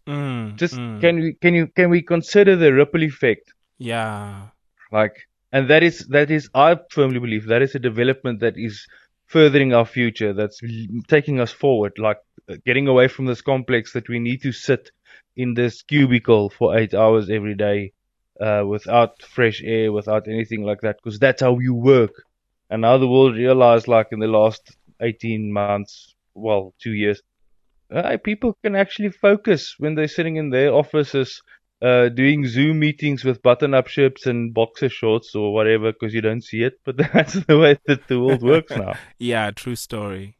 Mm. 0.08 0.56
Just 0.58 0.76
mm. 0.76 1.00
can 1.00 1.16
we 1.20 1.34
can 1.34 1.54
you 1.54 1.68
can 1.68 1.90
we 1.90 2.02
consider 2.02 2.56
the 2.56 2.74
ripple 2.74 3.04
effect? 3.04 3.54
yeah. 3.78 4.48
Like 4.92 5.16
and 5.52 5.70
that 5.70 5.84
is 5.84 6.00
that 6.08 6.32
is 6.32 6.50
I 6.54 6.78
firmly 6.90 7.20
believe 7.20 7.46
that 7.48 7.62
is 7.62 7.76
a 7.76 7.80
development 7.80 8.40
that 8.40 8.58
is 8.58 8.88
furthering 9.28 9.74
our 9.74 9.86
future 9.86 10.34
that's 10.34 10.60
taking 11.08 11.40
us 11.40 11.52
forward 11.52 11.94
like 11.98 12.20
uh, 12.50 12.56
getting 12.66 12.88
away 12.88 13.08
from 13.08 13.26
this 13.26 13.42
complex 13.42 13.94
that 13.94 14.10
we 14.10 14.20
need 14.20 14.42
to 14.42 14.52
sit 14.52 14.92
in 15.36 15.54
this 15.54 15.82
cubicle 15.84 16.50
for 16.50 16.78
8 16.78 16.94
hours 16.94 17.30
every 17.30 17.56
day 17.56 17.94
uh, 18.40 18.64
without 18.68 19.22
fresh 19.24 19.62
air 19.64 19.92
without 19.92 20.28
anything 20.28 20.64
like 20.64 20.82
that 20.82 20.98
because 21.02 21.20
that's 21.20 21.42
how 21.42 21.60
you 21.60 21.74
work. 21.74 22.12
And 22.70 22.82
now 22.82 22.98
the 22.98 23.08
world 23.08 23.36
realized 23.36 23.88
like 23.88 24.08
in 24.12 24.20
the 24.20 24.28
last 24.28 24.76
18 25.02 25.52
months 25.52 26.16
well 26.34 26.74
2 26.80 26.92
years 26.94 27.22
uh, 27.94 28.18
people 28.24 28.58
can 28.64 28.76
actually 28.76 29.10
focus 29.10 29.76
when 29.78 29.96
they're 29.96 30.08
sitting 30.08 30.38
in 30.38 30.50
their 30.50 30.74
offices 30.74 31.42
uh, 31.82 32.10
doing 32.10 32.46
Zoom 32.46 32.80
meetings 32.80 33.24
with 33.24 33.42
button-up 33.42 33.88
shirts 33.88 34.26
and 34.26 34.54
boxer 34.54 34.90
shorts 34.90 35.34
or 35.36 35.54
whatever 35.54 35.92
because 35.92 36.14
you 36.14 36.22
don't 36.22 36.44
see 36.44 36.64
it. 36.64 36.80
But 36.86 36.98
that's 37.14 37.34
the 37.34 37.58
way 37.58 37.80
that 37.88 38.08
the 38.08 38.20
world 38.20 38.44
works 38.44 38.72
now. 38.72 38.94
Yeah, 39.18 39.52
true 39.52 39.76
story. 39.76 40.38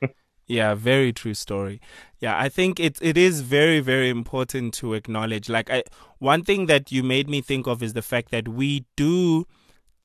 yeah, 0.46 0.74
very 0.74 1.12
true 1.12 1.34
story. 1.34 1.80
Yeah, 2.20 2.38
I 2.38 2.48
think 2.48 2.78
it 2.78 2.98
it 3.02 3.18
is 3.18 3.40
very 3.40 3.80
very 3.80 4.08
important 4.08 4.74
to 4.74 4.94
acknowledge. 4.94 5.48
Like, 5.48 5.70
I 5.70 5.82
one 6.18 6.42
thing 6.44 6.66
that 6.66 6.92
you 6.92 7.02
made 7.02 7.28
me 7.28 7.40
think 7.40 7.66
of 7.66 7.82
is 7.82 7.92
the 7.92 8.02
fact 8.02 8.30
that 8.30 8.48
we 8.48 8.86
do 8.96 9.46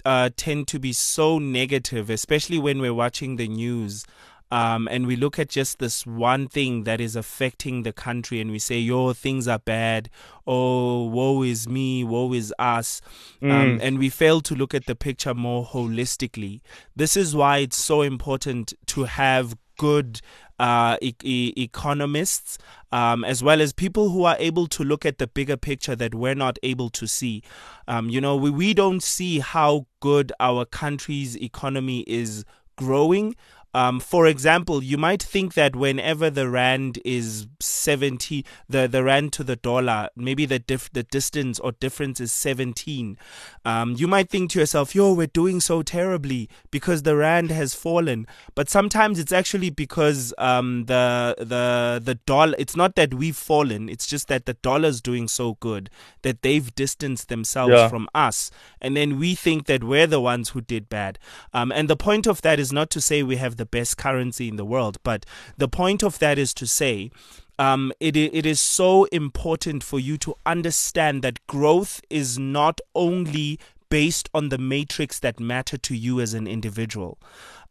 uh, 0.05 0.29
tend 0.35 0.67
to 0.69 0.79
be 0.79 0.93
so 0.93 1.39
negative, 1.39 2.09
especially 2.09 2.57
when 2.57 2.79
we're 2.79 2.93
watching 2.93 3.35
the 3.35 3.47
news. 3.47 4.05
Um, 4.51 4.87
and 4.91 5.05
we 5.07 5.15
look 5.15 5.37
at 5.37 5.49
just 5.49 5.77
this 5.79 6.05
one 6.07 6.47
thing 6.47 6.83
that 6.85 6.99
is 6.99 7.15
affecting 7.15 7.83
the 7.83 7.93
country 7.93 8.41
and 8.41 8.49
we 8.51 8.59
say, 8.59 8.79
yo, 8.79 9.13
things 9.13 9.47
are 9.47 9.59
bad. 9.59 10.09
Oh, 10.47 11.05
woe 11.05 11.43
is 11.43 11.67
me, 11.67 12.03
woe 12.03 12.33
is 12.33 12.53
us. 12.57 13.01
Um, 13.41 13.49
Mm. 13.49 13.79
and 13.81 13.99
we 13.99 14.09
fail 14.09 14.41
to 14.41 14.55
look 14.55 14.73
at 14.73 14.85
the 14.87 14.95
picture 14.95 15.33
more 15.35 15.65
holistically. 15.65 16.61
This 16.95 17.15
is 17.15 17.35
why 17.35 17.59
it's 17.59 17.77
so 17.77 18.01
important 18.01 18.73
to 18.87 19.03
have 19.03 19.55
good 19.77 20.19
uh, 20.59 20.97
e- 21.01 21.13
e- 21.23 21.53
economists, 21.55 22.57
um, 22.91 23.23
as 23.23 23.41
well 23.41 23.61
as 23.61 23.71
people 23.71 24.09
who 24.09 24.25
are 24.25 24.35
able 24.39 24.67
to 24.67 24.83
look 24.83 25.05
at 25.05 25.17
the 25.17 25.27
bigger 25.27 25.55
picture 25.55 25.95
that 25.95 26.13
we're 26.13 26.35
not 26.35 26.59
able 26.63 26.89
to 26.89 27.07
see. 27.07 27.41
Um, 27.87 28.09
you 28.09 28.19
know, 28.19 28.35
we, 28.35 28.49
we 28.49 28.73
don't 28.73 29.01
see 29.01 29.39
how 29.39 29.85
good 30.01 30.33
our 30.39 30.65
country's 30.65 31.37
economy 31.37 32.01
is 32.07 32.43
growing. 32.75 33.35
Um, 33.73 33.99
for 33.99 34.25
example, 34.25 34.83
you 34.83 34.97
might 34.97 35.21
think 35.21 35.53
that 35.53 35.75
whenever 35.75 36.29
the 36.29 36.49
rand 36.49 36.97
is 37.05 37.47
seventy, 37.59 38.43
the, 38.67 38.87
the 38.87 39.03
rand 39.03 39.31
to 39.33 39.43
the 39.43 39.55
dollar, 39.55 40.09
maybe 40.15 40.45
the 40.45 40.59
dif- 40.59 40.91
the 40.91 41.03
distance 41.03 41.59
or 41.59 41.73
difference 41.73 42.19
is 42.19 42.31
seventeen. 42.31 43.17
Um, 43.65 43.93
you 43.97 44.07
might 44.07 44.29
think 44.29 44.51
to 44.51 44.59
yourself, 44.59 44.95
"Yo, 44.95 45.13
we're 45.13 45.27
doing 45.27 45.59
so 45.61 45.81
terribly 45.83 46.49
because 46.71 47.03
the 47.03 47.15
rand 47.15 47.51
has 47.51 47.73
fallen." 47.75 48.25
But 48.55 48.69
sometimes 48.69 49.19
it's 49.19 49.31
actually 49.31 49.69
because 49.69 50.33
um, 50.39 50.85
the 50.85 51.35
the 51.37 52.01
the 52.03 52.15
dollar. 52.15 52.55
It's 52.57 52.75
not 52.75 52.95
that 52.95 53.13
we've 53.13 53.35
fallen; 53.37 53.87
it's 53.87 54.07
just 54.07 54.27
that 54.29 54.45
the 54.47 54.55
dollar's 54.55 54.99
doing 54.99 55.27
so 55.27 55.57
good 55.59 55.89
that 56.23 56.41
they've 56.41 56.73
distanced 56.73 57.29
themselves 57.29 57.73
Yeah. 57.73 57.87
from 57.87 58.09
us, 58.15 58.49
and 58.81 58.97
then 58.97 59.19
we 59.19 59.35
think 59.35 59.67
that 59.67 59.83
we're 59.83 60.07
the 60.07 60.19
ones 60.21 60.49
who 60.49 60.61
did 60.61 60.89
bad. 60.89 61.19
Um, 61.53 61.71
and 61.71 61.87
the 61.87 61.95
point 61.97 62.25
of 62.25 62.41
that 62.41 62.59
is 62.59 62.73
not 62.73 62.89
to 62.91 63.01
say 63.01 63.21
we 63.21 63.35
have 63.35 63.57
the 63.59 63.65
best 63.67 63.97
currency 63.97 64.47
in 64.47 64.55
the 64.55 64.65
world, 64.65 64.97
but 65.03 65.23
the 65.57 65.67
point 65.67 66.01
of 66.01 66.17
that 66.17 66.39
is 66.39 66.53
to 66.55 66.65
say 66.65 67.11
um, 67.59 67.91
it, 67.99 68.15
it 68.15 68.45
is 68.45 68.61
so 68.61 69.03
important 69.05 69.83
for 69.83 69.99
you 69.99 70.17
to 70.19 70.33
understand 70.45 71.21
that 71.23 71.45
growth 71.45 72.01
is 72.09 72.39
not 72.39 72.79
only 72.95 73.59
based 73.89 74.29
on 74.33 74.49
the 74.49 74.57
matrix 74.57 75.19
that 75.19 75.39
matter 75.39 75.77
to 75.77 75.95
you 75.95 76.21
as 76.21 76.33
an 76.33 76.47
individual. 76.47 77.19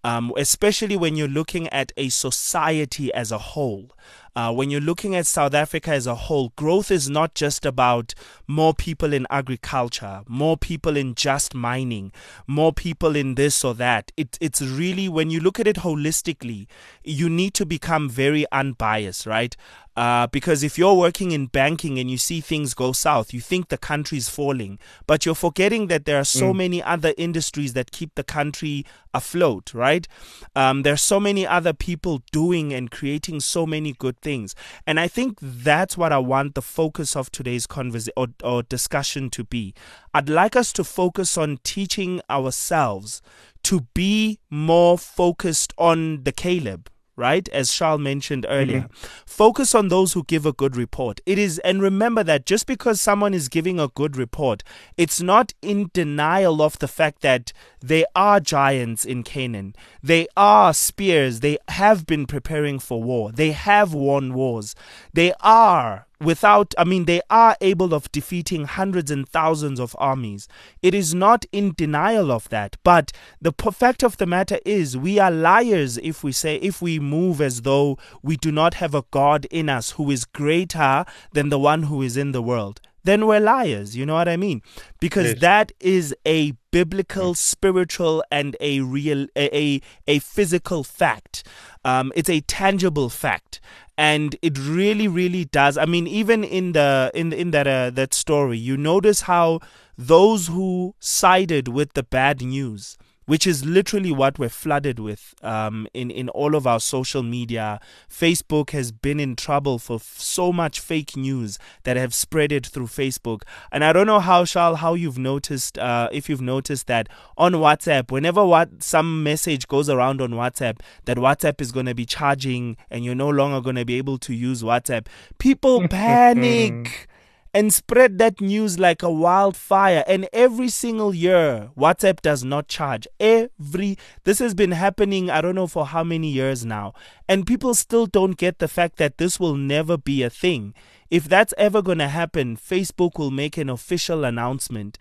Um, 0.04 0.32
especially 0.36 0.96
when 0.96 1.16
you're 1.16 1.26
looking 1.26 1.68
at 1.68 1.90
a 1.96 2.08
society 2.08 3.12
as 3.14 3.32
a 3.32 3.38
whole. 3.38 3.90
Uh, 4.36 4.52
when 4.52 4.70
you're 4.70 4.80
looking 4.80 5.14
at 5.14 5.26
South 5.26 5.54
Africa 5.54 5.90
as 5.90 6.06
a 6.06 6.14
whole, 6.14 6.52
growth 6.56 6.90
is 6.90 7.10
not 7.10 7.34
just 7.34 7.66
about 7.66 8.14
more 8.46 8.74
people 8.74 9.12
in 9.12 9.26
agriculture, 9.30 10.22
more 10.26 10.56
people 10.56 10.96
in 10.96 11.14
just 11.14 11.54
mining, 11.54 12.12
more 12.46 12.72
people 12.72 13.16
in 13.16 13.34
this 13.34 13.64
or 13.64 13.74
that. 13.74 14.12
It, 14.16 14.38
it's 14.40 14.62
really, 14.62 15.08
when 15.08 15.30
you 15.30 15.40
look 15.40 15.58
at 15.58 15.66
it 15.66 15.76
holistically, 15.76 16.66
you 17.02 17.28
need 17.28 17.54
to 17.54 17.66
become 17.66 18.08
very 18.08 18.46
unbiased, 18.52 19.26
right? 19.26 19.56
Uh, 19.96 20.28
because 20.28 20.62
if 20.62 20.78
you're 20.78 20.94
working 20.94 21.32
in 21.32 21.46
banking 21.46 21.98
and 21.98 22.08
you 22.08 22.16
see 22.16 22.40
things 22.40 22.72
go 22.72 22.92
south, 22.92 23.34
you 23.34 23.40
think 23.40 23.68
the 23.68 23.76
country's 23.76 24.28
falling, 24.28 24.78
but 25.08 25.26
you're 25.26 25.34
forgetting 25.34 25.88
that 25.88 26.04
there 26.04 26.20
are 26.20 26.24
so 26.24 26.54
many 26.54 26.80
other 26.80 27.12
industries 27.18 27.72
that 27.72 27.90
keep 27.90 28.14
the 28.14 28.22
country 28.22 28.86
afloat, 29.12 29.74
right? 29.74 30.06
Um, 30.54 30.82
there 30.84 30.92
are 30.92 30.96
so 30.96 31.18
many 31.18 31.44
other 31.44 31.72
people 31.72 32.22
doing 32.30 32.72
and 32.72 32.92
creating 32.92 33.40
so 33.40 33.66
many 33.66 33.92
good 33.92 34.17
things, 34.22 34.54
and 34.86 34.98
I 35.00 35.08
think 35.08 35.38
that's 35.40 35.96
what 35.96 36.12
I 36.12 36.18
want 36.18 36.54
the 36.54 36.62
focus 36.62 37.16
of 37.16 37.30
today's 37.30 37.66
conversation 37.66 38.12
or, 38.16 38.28
or 38.42 38.62
discussion 38.62 39.30
to 39.30 39.44
be. 39.44 39.74
I'd 40.14 40.28
like 40.28 40.56
us 40.56 40.72
to 40.74 40.84
focus 40.84 41.36
on 41.36 41.58
teaching 41.64 42.20
ourselves 42.30 43.22
to 43.64 43.82
be 43.94 44.38
more 44.50 44.98
focused 44.98 45.72
on 45.78 46.24
the 46.24 46.32
Caleb, 46.32 46.90
right? 47.18 47.48
As 47.50 47.72
Charles 47.72 48.00
mentioned 48.00 48.46
earlier, 48.48 48.82
mm-hmm. 48.82 49.06
focus 49.26 49.74
on 49.74 49.88
those 49.88 50.12
who 50.14 50.24
give 50.24 50.46
a 50.46 50.52
good 50.52 50.76
report. 50.76 51.20
It 51.26 51.38
is, 51.38 51.58
and 51.60 51.82
remember 51.82 52.22
that 52.24 52.46
just 52.46 52.66
because 52.66 53.00
someone 53.00 53.34
is 53.34 53.48
giving 53.48 53.78
a 53.78 53.88
good 53.88 54.16
report, 54.16 54.62
it's 54.96 55.20
not 55.20 55.52
in 55.60 55.90
denial 55.92 56.62
of 56.62 56.78
the 56.78 56.88
fact 56.88 57.20
that 57.22 57.52
they 57.80 58.04
are 58.14 58.40
giants 58.40 59.04
in 59.04 59.22
Canaan. 59.22 59.74
They 60.02 60.28
are 60.36 60.72
spears. 60.72 61.40
They 61.40 61.58
have 61.68 62.06
been 62.06 62.26
preparing 62.26 62.78
for 62.78 63.02
war. 63.02 63.32
They 63.32 63.52
have 63.52 63.92
won 63.92 64.32
wars. 64.34 64.74
They 65.12 65.32
are 65.40 66.07
without 66.20 66.74
i 66.76 66.84
mean 66.84 67.04
they 67.04 67.20
are 67.30 67.56
able 67.60 67.94
of 67.94 68.10
defeating 68.12 68.64
hundreds 68.64 69.10
and 69.10 69.28
thousands 69.28 69.78
of 69.78 69.94
armies. 69.98 70.48
It 70.82 70.94
is 70.94 71.14
not 71.14 71.44
in 71.52 71.72
denial 71.76 72.30
of 72.32 72.48
that. 72.48 72.76
But 72.82 73.12
the 73.40 73.52
fact 73.72 74.02
of 74.02 74.16
the 74.16 74.26
matter 74.26 74.58
is 74.64 74.96
we 74.96 75.18
are 75.18 75.30
liars 75.30 75.98
if 75.98 76.24
we 76.24 76.32
say 76.32 76.56
if 76.56 76.82
we 76.82 76.98
move 76.98 77.40
as 77.40 77.62
though 77.62 77.98
we 78.22 78.36
do 78.36 78.50
not 78.50 78.74
have 78.74 78.94
a 78.94 79.04
god 79.10 79.46
in 79.50 79.68
us 79.68 79.92
who 79.92 80.10
is 80.10 80.24
greater 80.24 81.04
than 81.32 81.48
the 81.50 81.58
one 81.58 81.84
who 81.84 82.02
is 82.02 82.16
in 82.16 82.32
the 82.32 82.42
world. 82.42 82.80
Then 83.04 83.26
we're 83.26 83.40
liars. 83.40 83.96
You 83.96 84.04
know 84.06 84.14
what 84.14 84.28
i 84.28 84.36
mean? 84.36 84.60
Because 85.00 85.28
Yes. 85.28 85.40
that 85.40 85.72
is 85.80 86.14
a 86.26 86.52
biblical 86.70 87.34
spiritual 87.34 88.22
and 88.30 88.56
a 88.60 88.80
real 88.80 89.26
a 89.36 89.56
a, 89.56 89.80
a 90.06 90.18
physical 90.18 90.84
fact. 90.84 91.44
Um, 91.84 92.12
it's 92.14 92.30
a 92.30 92.40
tangible 92.40 93.08
fact. 93.08 93.60
And 93.96 94.36
it 94.42 94.56
really 94.58 95.08
really 95.08 95.44
does. 95.44 95.76
I 95.76 95.84
mean 95.84 96.06
even 96.06 96.44
in 96.44 96.72
the 96.72 97.10
in 97.14 97.32
in 97.32 97.50
that 97.50 97.66
uh, 97.66 97.90
that 97.90 98.14
story 98.14 98.58
you 98.58 98.76
notice 98.76 99.22
how 99.22 99.60
those 99.96 100.46
who 100.46 100.94
sided 101.00 101.66
with 101.66 101.94
the 101.94 102.04
bad 102.04 102.40
news 102.40 102.96
which 103.28 103.46
is 103.46 103.62
literally 103.62 104.10
what 104.10 104.38
we're 104.38 104.48
flooded 104.48 104.98
with 104.98 105.34
um, 105.42 105.86
in 105.92 106.10
in 106.10 106.30
all 106.30 106.54
of 106.54 106.66
our 106.66 106.80
social 106.80 107.22
media. 107.22 107.78
Facebook 108.10 108.70
has 108.70 108.90
been 108.90 109.20
in 109.20 109.36
trouble 109.36 109.78
for 109.78 109.96
f- 109.96 110.14
so 110.16 110.50
much 110.50 110.80
fake 110.80 111.14
news 111.14 111.58
that 111.82 111.98
have 111.98 112.14
spread 112.14 112.50
it 112.52 112.64
through 112.66 112.86
Facebook, 112.86 113.42
and 113.70 113.84
I 113.84 113.92
don't 113.92 114.06
know 114.06 114.18
how 114.18 114.46
Charles, 114.46 114.78
how 114.78 114.94
you've 114.94 115.18
noticed 115.18 115.76
uh, 115.78 116.08
if 116.10 116.30
you've 116.30 116.40
noticed 116.40 116.86
that 116.86 117.10
on 117.36 117.52
WhatsApp, 117.52 118.10
whenever 118.10 118.42
what 118.46 118.82
some 118.82 119.22
message 119.22 119.68
goes 119.68 119.90
around 119.90 120.22
on 120.22 120.30
WhatsApp 120.30 120.80
that 121.04 121.18
WhatsApp 121.18 121.60
is 121.60 121.70
going 121.70 121.84
to 121.84 121.94
be 121.94 122.06
charging 122.06 122.78
and 122.90 123.04
you're 123.04 123.14
no 123.14 123.28
longer 123.28 123.60
going 123.60 123.76
to 123.76 123.84
be 123.84 123.98
able 123.98 124.16
to 124.16 124.32
use 124.32 124.62
WhatsApp, 124.62 125.06
people 125.38 125.86
panic 125.90 127.08
and 127.54 127.72
spread 127.72 128.18
that 128.18 128.40
news 128.40 128.78
like 128.78 129.02
a 129.02 129.10
wildfire. 129.10 130.04
And 130.06 130.28
every 130.32 130.68
single 130.68 131.14
year, 131.14 131.70
WhatsApp 131.76 132.20
does 132.20 132.44
not 132.44 132.68
charge. 132.68 133.08
Every 133.18 133.96
this 134.24 134.38
has 134.38 134.54
been 134.54 134.72
happening, 134.72 135.30
I 135.30 135.40
don't 135.40 135.54
know 135.54 135.66
for 135.66 135.86
how 135.86 136.04
many 136.04 136.28
years 136.28 136.64
now. 136.64 136.92
And 137.28 137.46
people 137.46 137.74
still 137.74 138.06
don't 138.06 138.36
get 138.36 138.58
the 138.58 138.68
fact 138.68 138.96
that 138.98 139.18
this 139.18 139.40
will 139.40 139.56
never 139.56 139.96
be 139.96 140.22
a 140.22 140.30
thing. 140.30 140.74
If 141.10 141.24
that's 141.24 141.54
ever 141.56 141.80
going 141.80 141.98
to 141.98 142.08
happen, 142.08 142.56
Facebook 142.56 143.18
will 143.18 143.30
make 143.30 143.56
an 143.56 143.70
official 143.70 144.24
announcement. 144.24 144.98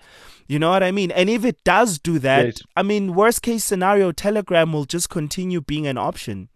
You 0.48 0.58
know 0.58 0.70
what 0.70 0.84
I 0.84 0.92
mean? 0.92 1.12
And 1.12 1.30
if 1.30 1.44
it 1.44 1.62
does 1.66 2.00
do 2.00 2.18
that, 2.20 2.46
Yes. 2.46 2.62
I 2.78 2.84
mean, 2.84 3.14
worst 3.14 3.42
case 3.42 3.66
scenario, 3.66 4.14
Telegram 4.14 4.72
will 4.72 4.86
just 4.86 5.10
continue 5.10 5.60
being 5.60 5.86
an 5.86 5.98
option. 5.98 6.48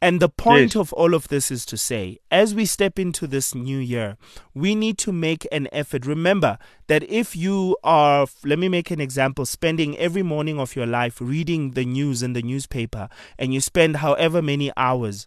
And 0.00 0.20
the 0.20 0.28
point 0.28 0.74
Yes. 0.74 0.76
of 0.76 0.92
all 0.92 1.12
of 1.12 1.26
this 1.26 1.50
is 1.50 1.66
to 1.66 1.76
say, 1.76 2.18
as 2.30 2.54
we 2.54 2.66
step 2.66 2.98
into 3.00 3.26
this 3.26 3.52
new 3.54 3.78
year, 3.78 4.16
we 4.54 4.76
need 4.76 4.96
to 4.98 5.12
make 5.12 5.44
an 5.50 5.68
effort. 5.72 6.06
Remember 6.06 6.56
that 6.86 7.02
if 7.10 7.34
you 7.34 7.76
are, 7.82 8.26
let 8.44 8.60
me 8.60 8.68
make 8.68 8.92
an 8.92 9.00
example, 9.00 9.44
spending 9.44 9.98
every 9.98 10.22
morning 10.22 10.60
of 10.60 10.76
your 10.76 10.86
life 10.86 11.20
reading 11.20 11.72
the 11.72 11.84
news 11.84 12.22
in 12.22 12.32
the 12.32 12.42
newspaper, 12.42 13.08
and 13.38 13.52
you 13.52 13.60
spend 13.60 13.96
however 13.96 14.40
many 14.40 14.70
hours 14.76 15.26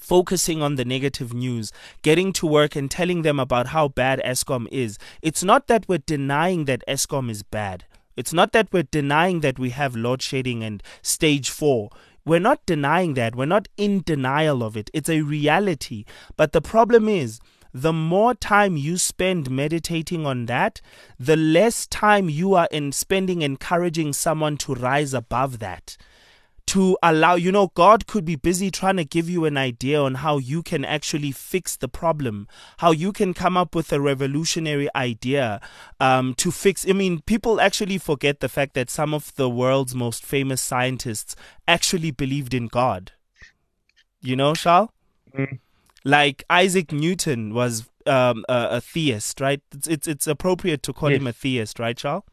focusing 0.00 0.62
on 0.62 0.76
the 0.76 0.84
negative 0.84 1.32
news, 1.32 1.70
getting 2.02 2.32
to 2.32 2.46
work 2.46 2.76
and 2.76 2.90
telling 2.90 3.22
them 3.22 3.38
about 3.38 3.68
how 3.68 3.88
bad 3.88 4.20
Eskom 4.24 4.66
is, 4.72 4.98
it's 5.22 5.44
not 5.44 5.66
that 5.68 5.86
we're 5.88 5.98
denying 5.98 6.64
that 6.64 6.82
Eskom 6.88 7.30
is 7.30 7.42
bad. 7.42 7.84
It's 8.16 8.32
not 8.32 8.52
that 8.52 8.68
we're 8.72 8.84
denying 8.84 9.40
that 9.40 9.58
we 9.58 9.70
have 9.70 9.96
load 9.96 10.22
shedding 10.22 10.62
and 10.62 10.82
stage 11.02 11.50
four. 11.50 11.90
We're 12.24 12.40
not 12.40 12.64
denying 12.66 13.14
that. 13.14 13.36
We're 13.36 13.44
not 13.44 13.68
in 13.76 14.02
denial 14.02 14.62
of 14.62 14.76
it. 14.76 14.90
It's 14.94 15.10
a 15.10 15.20
reality. 15.20 16.04
But 16.36 16.52
the 16.52 16.62
problem 16.62 17.08
is, 17.08 17.40
the 17.72 17.92
more 17.92 18.34
time 18.34 18.76
you 18.76 18.98
spend 18.98 19.50
meditating 19.50 20.24
on 20.24 20.46
that, 20.46 20.80
the 21.18 21.36
less 21.36 21.86
time 21.86 22.28
you 22.28 22.54
are 22.54 22.68
in 22.70 22.92
spending 22.92 23.42
encouraging 23.42 24.12
someone 24.12 24.56
to 24.58 24.74
rise 24.74 25.12
above 25.12 25.58
that 25.58 25.96
to 26.66 26.96
allow 27.02 27.34
you 27.34 27.52
know 27.52 27.70
god 27.74 28.06
could 28.06 28.24
be 28.24 28.36
busy 28.36 28.70
trying 28.70 28.96
to 28.96 29.04
give 29.04 29.28
you 29.28 29.44
an 29.44 29.56
idea 29.56 30.00
on 30.00 30.14
how 30.16 30.38
you 30.38 30.62
can 30.62 30.84
actually 30.84 31.30
fix 31.30 31.76
the 31.76 31.88
problem 31.88 32.48
how 32.78 32.90
you 32.90 33.12
can 33.12 33.34
come 33.34 33.56
up 33.56 33.74
with 33.74 33.92
a 33.92 34.00
revolutionary 34.00 34.88
idea 34.96 35.60
um, 36.00 36.34
to 36.34 36.50
fix 36.50 36.88
i 36.88 36.92
mean 36.92 37.20
people 37.26 37.60
actually 37.60 37.98
forget 37.98 38.40
the 38.40 38.48
fact 38.48 38.72
that 38.74 38.88
some 38.88 39.12
of 39.12 39.34
the 39.36 39.48
world's 39.48 39.94
most 39.94 40.24
famous 40.24 40.60
scientists 40.62 41.36
actually 41.68 42.10
believed 42.10 42.54
in 42.54 42.66
god 42.66 43.12
you 44.22 44.34
know 44.34 44.54
Charles? 44.54 44.88
Mm. 45.36 45.58
like 46.04 46.44
isaac 46.48 46.92
newton 46.92 47.52
was 47.52 47.84
um, 48.06 48.44
a, 48.48 48.68
a 48.72 48.80
theist 48.80 49.40
right 49.40 49.60
it's, 49.72 49.86
it's 49.86 50.08
it's 50.08 50.26
appropriate 50.26 50.82
to 50.82 50.92
call 50.92 51.10
Yes. 51.10 51.20
him 51.20 51.26
a 51.26 51.32
theist 51.32 51.78
right 51.78 51.96
Charles? 51.96 52.24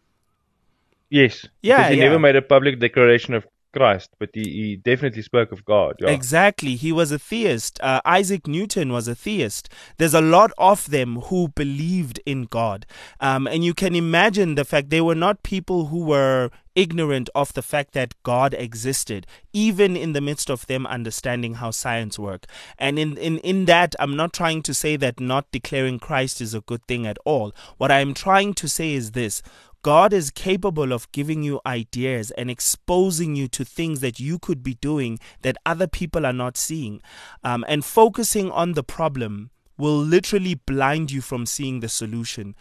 Yes. 1.09 1.45
Yeah, 1.61 1.77
Because 1.79 1.91
he 1.91 1.97
yeah. 1.97 2.03
never 2.05 2.19
made 2.19 2.37
a 2.37 2.41
public 2.41 2.79
declaration 2.79 3.33
of 3.33 3.45
Christ, 3.73 4.11
but 4.19 4.29
he, 4.33 4.43
he 4.43 4.75
definitely 4.75 5.21
spoke 5.21 5.51
of 5.51 5.65
God. 5.65 5.95
Yeah. 5.99 6.09
Exactly. 6.09 6.75
He 6.75 6.91
was 6.91 7.11
a 7.11 7.19
theist. 7.19 7.79
Uh, 7.81 8.01
Isaac 8.05 8.47
Newton 8.47 8.91
was 8.91 9.07
a 9.07 9.15
theist. 9.15 9.69
There's 9.97 10.13
a 10.13 10.21
lot 10.21 10.51
of 10.57 10.89
them 10.89 11.17
who 11.21 11.49
believed 11.49 12.19
in 12.25 12.43
God. 12.43 12.85
Um, 13.19 13.47
and 13.47 13.63
you 13.63 13.73
can 13.73 13.95
imagine 13.95 14.55
the 14.55 14.65
fact 14.65 14.89
they 14.89 15.01
were 15.01 15.15
not 15.15 15.43
people 15.43 15.87
who 15.87 16.03
were 16.05 16.49
ignorant 16.75 17.29
of 17.35 17.53
the 17.53 17.61
fact 17.61 17.93
that 17.93 18.15
God 18.23 18.53
existed, 18.53 19.27
even 19.53 19.95
in 19.95 20.13
the 20.13 20.21
midst 20.21 20.49
of 20.49 20.67
them 20.67 20.85
understanding 20.85 21.55
how 21.55 21.71
science 21.71 22.17
work. 22.17 22.45
And 22.77 22.97
in, 22.97 23.17
in, 23.17 23.39
in 23.39 23.65
that, 23.65 23.95
I'm 23.99 24.15
not 24.15 24.33
trying 24.33 24.61
to 24.63 24.73
say 24.73 24.95
that 24.97 25.19
not 25.19 25.51
declaring 25.51 25.99
Christ 25.99 26.41
is 26.41 26.53
a 26.53 26.61
good 26.61 26.85
thing 26.87 27.05
at 27.05 27.17
all. 27.25 27.53
What 27.77 27.91
I'm 27.91 28.13
trying 28.13 28.53
to 28.55 28.67
say 28.67 28.93
is 28.93 29.11
this 29.11 29.41
God 29.83 30.13
is 30.13 30.29
capable 30.29 30.93
of 30.93 31.11
giving 31.11 31.41
you 31.41 31.59
ideas 31.65 32.29
and 32.31 32.51
exposing 32.51 33.35
you 33.35 33.47
to 33.47 33.65
things 33.65 33.99
that 34.01 34.19
you 34.19 34.37
could 34.37 34.61
be 34.61 34.75
doing 34.75 35.19
that 35.41 35.57
other 35.65 35.87
people 35.87 36.25
are 36.25 36.33
not 36.33 36.55
seeing. 36.55 37.01
Um, 37.43 37.65
and 37.67 37.83
focusing 37.83 38.51
on 38.51 38.73
the 38.73 38.83
problem 38.83 39.49
will 39.77 39.97
literally 39.97 40.53
blind 40.53 41.11
you 41.11 41.21
from 41.21 41.47
seeing 41.47 41.79
the 41.79 41.89
solution. 41.89 42.55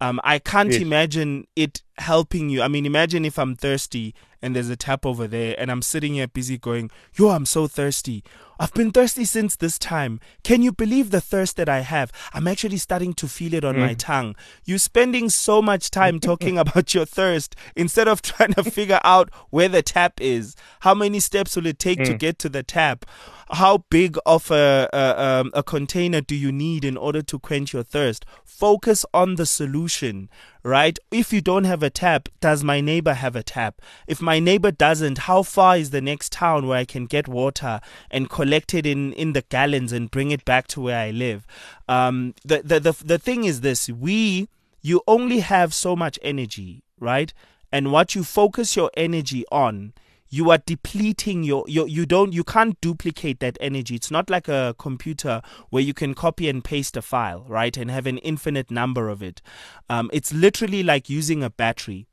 Um, 0.00 0.20
I 0.22 0.38
can't 0.38 0.72
yes. 0.72 0.82
imagine 0.82 1.46
it 1.56 1.82
helping 1.98 2.50
you. 2.50 2.62
I 2.62 2.68
mean, 2.68 2.84
imagine 2.84 3.24
if 3.24 3.38
I'm 3.38 3.56
thirsty 3.56 4.14
and 4.42 4.54
there's 4.54 4.68
a 4.68 4.76
tap 4.76 5.06
over 5.06 5.26
there 5.26 5.54
and 5.58 5.70
I'm 5.70 5.82
sitting 5.82 6.14
here 6.14 6.28
busy 6.28 6.58
going, 6.58 6.90
Yo, 7.14 7.30
I'm 7.30 7.46
so 7.46 7.66
thirsty. 7.66 8.22
I've 8.58 8.72
been 8.72 8.90
thirsty 8.90 9.24
since 9.24 9.56
this 9.56 9.78
time. 9.78 10.20
Can 10.42 10.62
you 10.62 10.72
believe 10.72 11.10
the 11.10 11.20
thirst 11.20 11.56
that 11.56 11.68
I 11.68 11.80
have? 11.80 12.12
I'm 12.32 12.48
actually 12.48 12.78
starting 12.78 13.12
to 13.14 13.28
feel 13.28 13.54
it 13.54 13.64
on 13.64 13.76
mm. 13.76 13.80
my 13.80 13.94
tongue. 13.94 14.34
You're 14.64 14.78
spending 14.78 15.28
so 15.28 15.60
much 15.60 15.90
time 15.90 16.20
talking 16.20 16.58
about 16.66 16.94
your 16.94 17.04
thirst 17.04 17.54
instead 17.74 18.08
of 18.08 18.22
trying 18.22 18.54
to 18.54 18.64
figure 18.64 19.00
out 19.04 19.30
where 19.50 19.68
the 19.68 19.82
tap 19.82 20.20
is. 20.20 20.56
How 20.80 20.94
many 20.94 21.20
steps 21.20 21.56
will 21.56 21.66
it 21.66 21.78
take 21.78 21.98
mm. 21.98 22.06
to 22.06 22.14
get 22.14 22.38
to 22.40 22.48
the 22.48 22.62
tap? 22.62 23.04
How 23.50 23.84
big 23.90 24.18
of 24.26 24.50
a, 24.50 24.88
a, 24.92 25.22
um, 25.22 25.50
a 25.54 25.62
container 25.62 26.20
do 26.20 26.34
you 26.34 26.50
need 26.50 26.84
in 26.84 26.96
order 26.96 27.22
to 27.22 27.38
quench 27.38 27.72
your 27.72 27.84
thirst? 27.84 28.24
Focus 28.44 29.06
on 29.14 29.36
the 29.36 29.46
solution 29.46 30.28
right? 30.66 30.98
If 31.12 31.32
you 31.32 31.40
don't 31.40 31.62
have 31.62 31.84
a 31.84 31.90
tap, 31.90 32.28
does 32.40 32.64
my 32.64 32.80
neighbor 32.80 33.14
have 33.14 33.36
a 33.36 33.42
tap? 33.44 33.80
If 34.08 34.20
my 34.20 34.40
neighbor 34.40 34.72
doesn't, 34.72 35.18
how 35.18 35.44
far 35.44 35.76
is 35.76 35.90
the 35.90 36.00
next 36.00 36.32
town 36.32 36.66
where 36.66 36.78
I 36.78 36.84
can 36.84 37.06
get 37.06 37.28
water 37.28 37.80
and 38.10 38.28
collect 38.28 38.74
it 38.74 38.84
in, 38.84 39.12
in 39.12 39.32
the 39.32 39.42
gallons 39.42 39.92
and 39.92 40.10
bring 40.10 40.32
it 40.32 40.44
back 40.44 40.66
to 40.68 40.80
where 40.80 40.98
I 40.98 41.12
live? 41.12 41.46
Um, 41.88 42.34
the, 42.44 42.62
the, 42.64 42.80
the, 42.80 42.92
the 43.04 43.18
thing 43.18 43.44
is 43.44 43.60
this 43.60 43.88
we, 43.88 44.48
you 44.82 45.02
only 45.06 45.38
have 45.38 45.72
so 45.72 45.94
much 45.94 46.18
energy, 46.20 46.82
right? 46.98 47.32
And 47.70 47.92
what 47.92 48.16
you 48.16 48.24
focus 48.24 48.74
your 48.74 48.90
energy 48.96 49.44
on 49.52 49.92
you 50.28 50.50
are 50.50 50.58
depleting 50.58 51.42
your, 51.42 51.64
your 51.68 51.86
you 51.88 52.06
don't 52.06 52.32
you 52.32 52.44
can't 52.44 52.80
duplicate 52.80 53.40
that 53.40 53.56
energy. 53.60 53.94
It's 53.94 54.10
not 54.10 54.30
like 54.30 54.48
a 54.48 54.74
computer 54.78 55.42
where 55.70 55.82
you 55.82 55.94
can 55.94 56.14
copy 56.14 56.48
and 56.48 56.62
paste 56.64 56.96
a 56.96 57.02
file 57.02 57.44
right 57.48 57.76
and 57.76 57.90
have 57.90 58.06
an 58.06 58.18
infinite 58.18 58.70
number 58.70 59.08
of 59.08 59.22
it. 59.22 59.42
Um, 59.88 60.10
it's 60.12 60.32
literally 60.32 60.82
like 60.82 61.08
using 61.08 61.42
a 61.42 61.50
battery. 61.50 62.06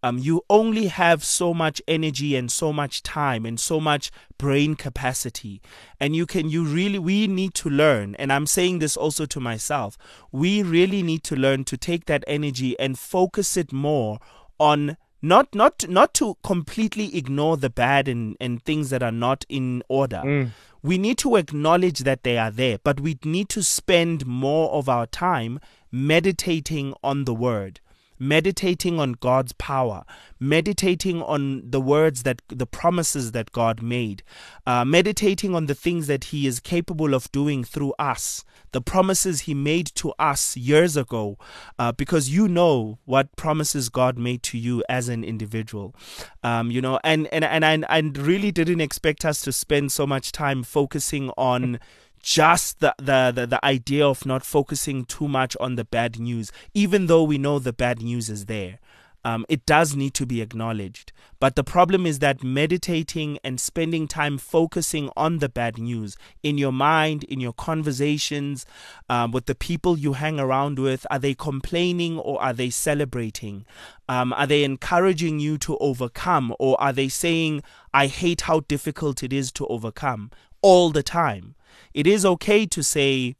Um, 0.00 0.18
you 0.18 0.42
only 0.48 0.86
have 0.86 1.24
so 1.24 1.52
much 1.52 1.82
energy 1.88 2.36
and 2.36 2.52
so 2.52 2.72
much 2.72 3.02
time 3.02 3.44
and 3.44 3.58
so 3.58 3.80
much 3.80 4.12
brain 4.38 4.76
capacity. 4.76 5.60
And 5.98 6.14
you 6.14 6.24
can 6.24 6.48
you 6.48 6.64
really 6.64 7.00
we 7.00 7.26
need 7.26 7.54
to 7.54 7.68
learn 7.68 8.14
and 8.14 8.32
i'm 8.32 8.46
saying 8.46 8.78
this 8.78 8.96
also 8.96 9.26
to 9.26 9.40
myself 9.40 9.98
we 10.30 10.62
really 10.62 11.02
need 11.02 11.22
to 11.24 11.36
learn 11.36 11.64
to 11.64 11.76
take 11.76 12.06
that 12.06 12.24
energy 12.26 12.78
and 12.78 12.98
focus 12.98 13.56
it 13.56 13.72
more 13.72 14.18
on 14.58 14.96
not 15.20 15.54
not 15.54 15.88
not 15.88 16.14
to 16.14 16.36
completely 16.42 17.16
ignore 17.16 17.56
the 17.56 17.70
bad 17.70 18.08
and, 18.08 18.36
and 18.40 18.62
things 18.62 18.90
that 18.90 19.02
are 19.02 19.12
not 19.12 19.44
in 19.48 19.82
order. 19.88 20.22
Mm. 20.24 20.50
We 20.82 20.96
need 20.96 21.18
to 21.18 21.34
acknowledge 21.36 22.00
that 22.00 22.22
they 22.22 22.38
are 22.38 22.52
there, 22.52 22.78
but 22.78 23.00
we 23.00 23.18
need 23.24 23.48
to 23.50 23.62
spend 23.62 24.26
more 24.26 24.70
of 24.70 24.88
our 24.88 25.06
time 25.06 25.58
meditating 25.90 26.94
on 27.02 27.24
the 27.24 27.34
word 27.34 27.80
meditating 28.18 28.98
on 28.98 29.12
God's 29.12 29.52
power, 29.52 30.04
meditating 30.40 31.22
on 31.22 31.62
the 31.68 31.80
words 31.80 32.22
that 32.22 32.42
the 32.48 32.66
promises 32.66 33.32
that 33.32 33.52
God 33.52 33.82
made, 33.82 34.22
uh, 34.66 34.84
meditating 34.84 35.54
on 35.54 35.66
the 35.66 35.74
things 35.74 36.06
that 36.06 36.24
He 36.24 36.46
is 36.46 36.60
capable 36.60 37.14
of 37.14 37.30
doing 37.32 37.64
through 37.64 37.94
us, 37.98 38.44
the 38.72 38.80
promises 38.80 39.42
He 39.42 39.54
made 39.54 39.86
to 39.96 40.12
us 40.18 40.56
years 40.56 40.96
ago, 40.96 41.38
uh, 41.78 41.92
because 41.92 42.28
you 42.28 42.48
know 42.48 42.98
what 43.04 43.34
promises 43.36 43.88
God 43.88 44.18
made 44.18 44.42
to 44.44 44.58
you 44.58 44.82
as 44.88 45.08
an 45.08 45.24
individual, 45.24 45.94
um, 46.42 46.70
you 46.70 46.80
know, 46.80 46.98
and 47.04 47.26
and 47.28 47.44
and 47.44 47.64
I, 47.64 47.96
I 47.96 48.00
really 48.00 48.50
didn't 48.50 48.80
expect 48.80 49.24
us 49.24 49.40
to 49.42 49.52
spend 49.52 49.92
so 49.92 50.06
much 50.06 50.32
time 50.32 50.62
focusing 50.62 51.30
on 51.30 51.78
just 52.22 52.80
the, 52.80 52.94
the, 52.98 53.32
the, 53.34 53.46
the 53.46 53.64
idea 53.64 54.06
of 54.06 54.26
not 54.26 54.44
focusing 54.44 55.04
too 55.04 55.28
much 55.28 55.56
on 55.60 55.76
the 55.76 55.84
bad 55.84 56.18
news, 56.18 56.52
even 56.74 57.06
though 57.06 57.22
we 57.22 57.38
know 57.38 57.58
the 57.58 57.72
bad 57.72 58.02
news 58.02 58.28
is 58.28 58.46
there. 58.46 58.78
Um, 59.24 59.44
it 59.48 59.66
does 59.66 59.96
need 59.96 60.14
to 60.14 60.26
be 60.26 60.40
acknowledged. 60.40 61.12
But 61.40 61.54
the 61.54 61.64
problem 61.64 62.06
is 62.06 62.20
that 62.20 62.42
meditating 62.42 63.38
and 63.44 63.60
spending 63.60 64.08
time 64.08 64.38
focusing 64.38 65.10
on 65.16 65.38
the 65.38 65.48
bad 65.48 65.76
news 65.78 66.16
in 66.42 66.56
your 66.56 66.72
mind, 66.72 67.24
in 67.24 67.38
your 67.38 67.52
conversations 67.52 68.64
um, 69.08 69.32
with 69.32 69.46
the 69.46 69.54
people 69.54 69.98
you 69.98 70.14
hang 70.14 70.40
around 70.40 70.78
with, 70.78 71.06
are 71.10 71.18
they 71.18 71.34
complaining 71.34 72.18
or 72.18 72.40
are 72.40 72.52
they 72.52 72.70
celebrating? 72.70 73.66
Um, 74.08 74.32
are 74.32 74.46
they 74.46 74.64
encouraging 74.64 75.40
you 75.40 75.58
to 75.58 75.76
overcome 75.78 76.54
or 76.58 76.80
are 76.80 76.92
they 76.92 77.08
saying, 77.08 77.62
I 77.92 78.06
hate 78.06 78.42
how 78.42 78.60
difficult 78.60 79.22
it 79.22 79.32
is 79.32 79.52
to 79.52 79.66
overcome 79.66 80.30
all 80.62 80.90
the 80.90 81.02
time? 81.02 81.54
It 81.94 82.06
is 82.06 82.24
okay 82.24 82.66
to 82.66 82.82
say 82.82 83.36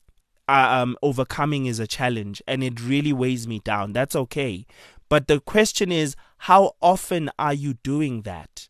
uh, 0.49 0.83
um, 0.83 0.97
overcoming 1.03 1.67
is 1.67 1.79
a 1.79 1.87
challenge 1.87 2.43
and 2.47 2.64
it 2.64 2.81
really 2.81 3.12
weighs 3.12 3.47
me 3.47 3.61
down. 3.61 3.93
That's 3.93 4.17
okay. 4.17 4.67
But 5.09 5.29
the 5.29 5.41
question 5.41 5.93
is, 5.93 6.17
how 6.38 6.73
often 6.81 7.31
are 7.38 7.55
you 7.55 7.75
doing 7.75 8.23
that? 8.23 8.69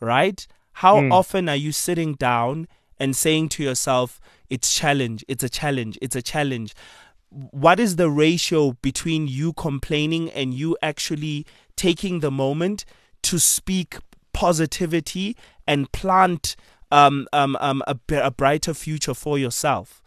Right? 0.00 0.46
How 0.74 1.00
mm. 1.00 1.12
often 1.12 1.48
are 1.48 1.56
you 1.56 1.72
sitting 1.72 2.14
down 2.14 2.68
and 2.98 3.16
saying 3.16 3.50
to 3.50 3.62
yourself, 3.62 4.20
it's 4.48 4.74
challenge, 4.74 5.24
it's 5.28 5.44
a 5.44 5.48
challenge, 5.48 5.98
it's 6.02 6.16
a 6.16 6.22
challenge? 6.22 6.74
What 7.28 7.78
is 7.78 7.96
the 7.96 8.10
ratio 8.10 8.72
between 8.82 9.28
you 9.28 9.52
complaining 9.52 10.30
and 10.30 10.52
you 10.52 10.76
actually 10.82 11.46
taking 11.76 12.20
the 12.20 12.30
moment 12.30 12.84
to 13.22 13.38
speak 13.38 13.96
positivity 14.32 15.36
and 15.66 15.90
plant 15.92 16.56
um, 16.90 17.26
um, 17.32 17.56
um, 17.60 17.82
a, 17.86 17.96
a 18.16 18.30
brighter 18.30 18.74
future 18.74 19.14
for 19.14 19.38
yourself. 19.38 20.02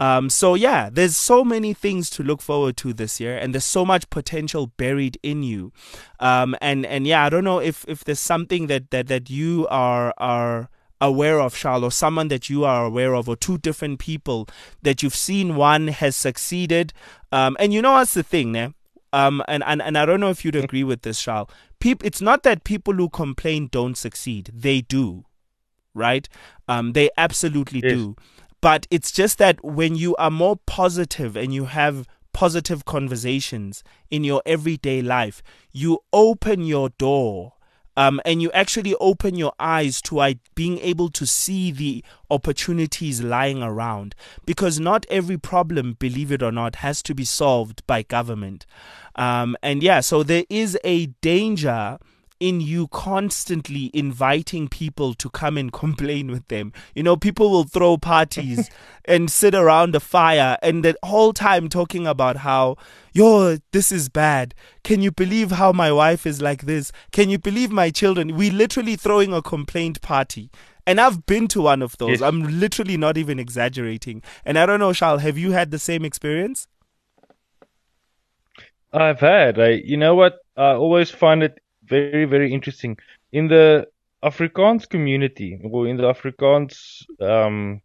Um, 0.00 0.30
so 0.30 0.54
yeah, 0.54 0.90
there's 0.92 1.16
so 1.16 1.44
many 1.44 1.74
things 1.74 2.08
to 2.10 2.22
look 2.22 2.40
forward 2.40 2.76
to 2.78 2.92
this 2.92 3.18
year, 3.18 3.36
and 3.36 3.52
there's 3.52 3.64
so 3.64 3.84
much 3.84 4.08
potential 4.10 4.68
buried 4.76 5.18
in 5.22 5.42
you. 5.42 5.72
Um, 6.20 6.56
and 6.60 6.86
and 6.86 7.06
yeah, 7.06 7.24
I 7.24 7.28
don't 7.30 7.44
know 7.44 7.58
if 7.58 7.84
if 7.88 8.04
there's 8.04 8.20
something 8.20 8.68
that 8.68 8.90
that 8.90 9.08
that 9.08 9.28
you 9.28 9.66
are 9.70 10.14
are 10.18 10.70
aware 11.00 11.40
of, 11.40 11.54
Charles, 11.54 11.82
or 11.84 11.90
someone 11.90 12.28
that 12.28 12.48
you 12.48 12.64
are 12.64 12.84
aware 12.84 13.14
of, 13.14 13.28
or 13.28 13.36
two 13.36 13.58
different 13.58 13.98
people 13.98 14.48
that 14.82 15.02
you've 15.02 15.14
seen 15.14 15.56
one 15.56 15.88
has 15.88 16.14
succeeded. 16.16 16.92
Um, 17.32 17.56
and 17.58 17.72
you 17.72 17.82
know 17.82 17.92
what's 17.92 18.14
the 18.14 18.22
thing, 18.22 18.52
ne? 18.52 18.74
Um, 19.12 19.42
and, 19.48 19.62
and, 19.64 19.80
and 19.80 19.96
I 19.96 20.04
don't 20.04 20.20
know 20.20 20.28
if 20.28 20.44
you'd 20.44 20.56
agree 20.56 20.84
with 20.84 21.02
this, 21.02 21.22
Charles. 21.22 21.48
Peop- 21.80 22.04
it's 22.04 22.20
not 22.20 22.42
that 22.42 22.64
people 22.64 22.94
who 22.94 23.08
complain 23.08 23.68
don't 23.70 23.96
succeed. 23.96 24.50
They 24.52 24.80
do 24.80 25.24
right? 25.98 26.28
Um, 26.68 26.92
they 26.92 27.10
absolutely 27.16 27.80
yes. 27.82 27.92
do. 27.92 28.16
But 28.60 28.86
it's 28.90 29.12
just 29.12 29.38
that 29.38 29.62
when 29.64 29.94
you 29.94 30.16
are 30.16 30.30
more 30.30 30.56
positive 30.66 31.36
and 31.36 31.52
you 31.52 31.66
have 31.66 32.06
positive 32.32 32.84
conversations 32.84 33.82
in 34.10 34.24
your 34.24 34.42
everyday 34.46 35.02
life, 35.02 35.42
you 35.72 36.00
open 36.12 36.62
your 36.64 36.88
door 36.90 37.54
um, 37.98 38.20
and 38.24 38.40
you 38.40 38.50
actually 38.52 38.94
open 39.00 39.34
your 39.34 39.52
eyes 39.58 40.00
to 40.02 40.20
uh, 40.20 40.34
being 40.54 40.78
able 40.78 41.08
to 41.10 41.26
see 41.26 41.72
the 41.72 42.04
opportunities 42.30 43.24
lying 43.24 43.60
around. 43.60 44.14
Because 44.46 44.78
not 44.78 45.04
every 45.10 45.36
problem, 45.36 45.96
believe 45.98 46.30
it 46.30 46.40
or 46.40 46.52
not, 46.52 46.76
has 46.76 47.02
to 47.02 47.14
be 47.14 47.24
solved 47.24 47.84
by 47.88 48.04
government. 48.04 48.66
Um, 49.16 49.56
and 49.64 49.82
yeah, 49.82 49.98
so 49.98 50.22
there 50.22 50.44
is 50.48 50.78
a 50.84 51.06
danger 51.06 51.98
in 52.40 52.60
you 52.60 52.88
constantly 52.88 53.90
inviting 53.92 54.68
people 54.68 55.14
to 55.14 55.28
come 55.30 55.56
and 55.58 55.72
complain 55.72 56.30
with 56.30 56.46
them. 56.48 56.72
You 56.94 57.02
know, 57.02 57.16
people 57.16 57.50
will 57.50 57.64
throw 57.64 57.96
parties 57.96 58.70
and 59.04 59.30
sit 59.30 59.54
around 59.54 59.94
a 59.94 60.00
fire 60.00 60.56
and 60.62 60.84
the 60.84 60.96
whole 61.02 61.32
time 61.32 61.68
talking 61.68 62.06
about 62.06 62.38
how, 62.38 62.76
yo, 63.12 63.58
this 63.72 63.90
is 63.90 64.08
bad. 64.08 64.54
Can 64.84 65.02
you 65.02 65.10
believe 65.10 65.52
how 65.52 65.72
my 65.72 65.90
wife 65.90 66.26
is 66.26 66.40
like 66.40 66.62
this? 66.62 66.92
Can 67.12 67.30
you 67.30 67.38
believe 67.38 67.70
my 67.70 67.90
children? 67.90 68.36
We 68.36 68.50
literally 68.50 68.96
throwing 68.96 69.32
a 69.32 69.42
complaint 69.42 70.00
party. 70.00 70.50
And 70.86 71.00
I've 71.00 71.26
been 71.26 71.48
to 71.48 71.62
one 71.62 71.82
of 71.82 71.98
those. 71.98 72.20
Yes. 72.20 72.22
I'm 72.22 72.60
literally 72.60 72.96
not 72.96 73.18
even 73.18 73.38
exaggerating. 73.38 74.22
And 74.44 74.58
I 74.58 74.64
don't 74.64 74.80
know, 74.80 74.94
Charles, 74.94 75.20
have 75.20 75.36
you 75.36 75.52
had 75.52 75.70
the 75.70 75.78
same 75.78 76.02
experience? 76.02 76.66
I've 78.92 79.20
had. 79.20 79.60
I, 79.60 79.82
you 79.84 79.98
know 79.98 80.14
what? 80.14 80.38
I 80.56 80.72
always 80.72 81.10
find 81.10 81.42
it 81.42 81.60
very 81.88 82.24
very 82.24 82.52
interesting. 82.52 82.96
In 83.32 83.48
the 83.48 83.86
Afrikaans 84.22 84.88
community 84.88 85.58
or 85.62 85.86
in 85.86 85.96
the 85.96 86.04
Afrikaans 86.04 86.74
um 87.20 87.80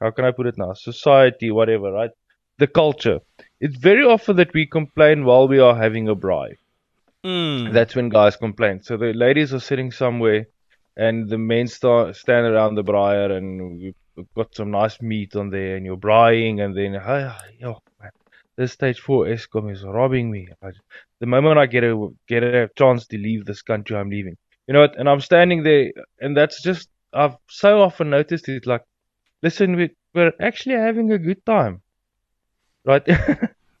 how 0.00 0.10
can 0.10 0.24
I 0.24 0.30
put 0.30 0.46
it 0.46 0.58
now? 0.58 0.72
Society 0.74 1.50
whatever 1.50 1.92
right? 1.92 2.10
The 2.58 2.66
culture. 2.66 3.20
It's 3.60 3.76
very 3.76 4.04
often 4.04 4.36
that 4.36 4.52
we 4.54 4.66
complain 4.66 5.24
while 5.24 5.48
we 5.48 5.58
are 5.58 5.76
having 5.76 6.08
a 6.08 6.16
braai. 6.16 6.56
Mm. 7.24 7.74
that's 7.74 7.94
when 7.94 8.08
guys 8.08 8.36
complain. 8.36 8.82
So 8.82 8.96
the 8.96 9.12
ladies 9.12 9.52
are 9.52 9.60
sitting 9.60 9.90
somewhere 9.90 10.46
and 10.96 11.28
the 11.28 11.36
men 11.36 11.66
sta- 11.68 12.12
stand 12.12 12.46
around 12.46 12.74
the 12.74 12.84
braaier 12.84 13.36
and 13.36 13.78
we've 14.16 14.26
got 14.34 14.54
some 14.54 14.70
nice 14.70 15.00
meat 15.02 15.36
on 15.36 15.50
there 15.50 15.76
and 15.76 15.84
you're 15.84 15.96
braaiing 15.96 16.64
and 16.64 16.74
then 16.76 16.96
oh, 16.96 17.78
man, 18.00 18.10
this 18.56 18.72
stage 18.72 19.00
4 19.00 19.26
Eskom 19.26 19.70
is 19.70 19.84
robbing 19.84 20.30
me. 20.30 20.48
I, 20.62 20.70
the 21.20 21.26
moment 21.26 21.58
I 21.58 21.66
get 21.66 21.84
a 21.84 22.08
get 22.26 22.42
a 22.42 22.70
chance 22.76 23.06
to 23.08 23.18
leave 23.18 23.44
this 23.44 23.62
country 23.62 23.96
I'm 23.96 24.10
leaving. 24.10 24.36
You 24.66 24.74
know 24.74 24.88
and 24.98 25.08
I'm 25.08 25.20
standing 25.20 25.62
there 25.62 25.92
and 26.20 26.36
that's 26.36 26.62
just 26.62 26.88
I've 27.12 27.36
so 27.48 27.82
often 27.82 28.10
noticed 28.10 28.48
it 28.48 28.66
like 28.66 28.82
listen 29.42 29.76
we, 29.76 29.90
we're 30.14 30.32
actually 30.40 30.76
having 30.76 31.12
a 31.12 31.18
good 31.18 31.44
time. 31.44 31.82
Right? 32.84 33.06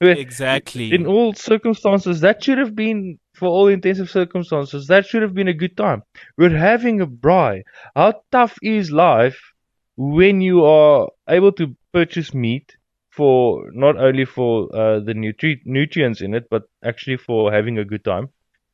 Exactly. 0.02 0.94
in 0.94 1.06
all 1.06 1.34
circumstances 1.34 2.22
that 2.22 2.42
should 2.42 2.56
have 2.56 2.74
been 2.74 3.18
for 3.34 3.48
all 3.48 3.68
intensive 3.68 4.08
circumstances 4.08 4.86
that 4.86 5.04
should 5.04 5.20
have 5.20 5.34
been 5.34 5.48
a 5.48 5.52
good 5.52 5.76
time. 5.76 6.02
We're 6.38 6.56
having 6.56 7.02
a 7.02 7.06
braai. 7.06 7.64
How 7.94 8.22
tough 8.32 8.56
is 8.62 8.90
life 8.90 9.38
when 9.98 10.40
you 10.40 10.64
are 10.64 11.10
able 11.28 11.52
to 11.52 11.76
purchase 11.92 12.32
meat 12.32 12.76
for 13.10 13.64
not 13.72 13.96
only 13.98 14.24
for 14.24 14.68
uh, 14.74 15.00
the 15.00 15.14
nutri- 15.14 15.60
nutrients 15.64 16.20
in 16.20 16.34
it 16.34 16.44
but 16.50 16.62
actually 16.84 17.16
for 17.16 17.52
having 17.52 17.78
a 17.78 17.84
good 17.84 18.04
time 18.04 18.28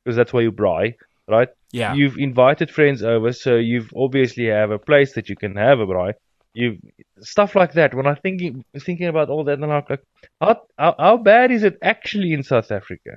because 0.04 0.16
that's 0.16 0.32
why 0.32 0.40
you 0.40 0.52
braai 0.52 0.94
right 1.28 1.48
yeah. 1.72 1.96
you've 1.96 2.16
invited 2.18 2.70
friends 2.70 3.02
over 3.02 3.32
so 3.32 3.56
you've 3.56 3.90
obviously 3.96 4.46
have 4.46 4.70
a 4.70 4.78
place 4.78 5.14
that 5.14 5.28
you 5.28 5.36
can 5.36 5.56
have 5.56 5.80
a 5.80 5.86
braai 5.86 6.12
you 6.54 6.76
stuff 7.20 7.54
like 7.54 7.72
that 7.74 7.94
when 7.94 8.06
i'm 8.06 8.16
thinking 8.16 8.64
thinking 8.78 9.06
about 9.06 9.28
all 9.30 9.44
that 9.44 9.54
and 9.58 9.64
i'm 9.64 9.82
like 9.88 10.00
how, 10.40 10.60
how, 10.78 10.94
how 10.98 11.16
bad 11.16 11.50
is 11.50 11.62
it 11.64 11.76
actually 11.82 12.32
in 12.32 12.42
south 12.42 12.70
africa 12.70 13.12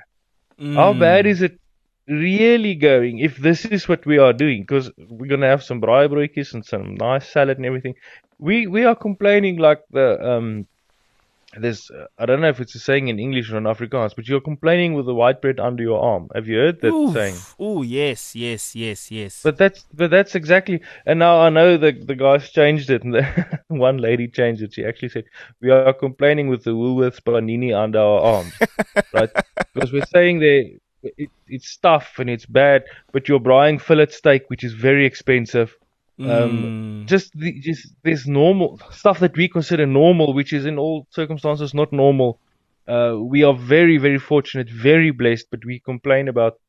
how 0.76 0.94
Mm. 0.94 1.00
bad 1.00 1.26
is 1.28 1.42
it 1.42 1.58
really 2.08 2.76
going 2.76 3.20
if 3.20 3.38
this 3.38 3.66
is 3.66 3.84
what 3.84 4.00
we 4.00 4.14
are 4.14 4.28
doing? 4.28 4.58
Because 4.58 4.86
we're 4.98 5.24
gonna 5.24 5.44
have 5.44 5.58
some 5.58 5.78
braaibroodjies 5.78 6.54
and 6.54 6.66
some 6.66 6.96
nice 6.96 7.28
salad 7.32 7.58
and 7.58 7.66
everything. 7.66 7.94
We 8.40 8.68
we 8.68 8.84
are 8.86 8.96
complaining 8.96 9.58
like 9.58 9.82
the 9.92 10.20
um. 10.26 10.68
There's 11.58 11.90
uh, 11.90 12.06
I 12.20 12.28
don't 12.28 12.42
know 12.42 12.50
if 12.50 12.60
it's 12.60 12.76
a 12.76 12.80
saying 12.80 13.08
in 13.08 13.18
English 13.18 13.52
or 13.52 13.58
in 13.58 13.64
Afrikaans, 13.64 14.16
but 14.16 14.28
you're 14.28 14.40
complaining 14.40 14.94
with 14.94 15.08
the 15.08 15.16
white 15.16 15.42
bread 15.42 15.60
under 15.60 15.82
your 15.82 16.00
arm. 16.00 16.30
Have 16.36 16.48
you 16.48 16.58
heard 16.58 16.82
that 16.82 16.94
Oof. 16.94 17.14
saying? 17.14 17.36
Oh 17.60 17.82
yes, 17.82 18.36
yes, 18.36 18.76
yes, 18.76 19.10
yes. 19.10 19.42
But 19.44 19.58
that's 19.58 19.84
but 19.94 20.12
that's 20.12 20.36
exactly. 20.36 20.82
And 21.08 21.18
now 21.18 21.40
I 21.40 21.50
know 21.50 21.76
the 21.78 21.92
the 21.92 22.16
guys 22.16 22.52
changed 22.52 22.92
it, 22.92 23.04
and 23.04 23.14
the, 23.16 23.60
one 23.68 23.98
lady 23.98 24.28
changed 24.28 24.62
it. 24.62 24.74
She 24.74 24.86
actually 24.86 25.10
said 25.10 25.26
we 25.60 25.72
are 25.72 25.94
complaining 25.94 26.50
with 26.50 26.64
the 26.64 26.72
Woolworths 26.72 27.22
panini 27.22 27.76
under 27.76 28.00
our 28.00 28.22
arms, 28.22 28.54
right? 29.14 29.30
Because 29.74 29.92
we're 29.92 30.06
saying 30.06 30.40
they 30.40 30.80
it, 31.02 31.32
it's 31.48 31.70
stuff 31.70 32.20
and 32.20 32.30
it's 32.30 32.46
bad, 32.46 32.84
but 33.12 33.28
you're 33.28 33.40
buying 33.40 33.80
fillet 33.80 34.08
steak, 34.08 34.44
which 34.50 34.64
is 34.64 34.74
very 34.74 35.06
expensive. 35.06 35.76
Mm. 36.20 37.06
Just 37.06 37.32
the, 37.38 37.60
just 37.62 37.94
this 38.04 38.28
normal 38.28 38.80
stuff 38.92 39.20
that 39.20 39.38
we 39.38 39.48
consider 39.48 39.86
normal, 39.86 40.34
which 40.34 40.52
is 40.54 40.66
in 40.66 40.78
all 40.78 41.08
circumstances 41.12 41.74
not 41.74 41.94
normal. 41.94 42.40
Uh, 42.88 43.16
we 43.22 43.44
are 43.44 43.54
very 43.54 43.98
very 43.98 44.20
fortunate, 44.20 44.70
very 44.70 45.12
blessed, 45.12 45.48
but 45.52 45.64
we 45.66 45.80
complain 45.80 46.28
about 46.28 46.60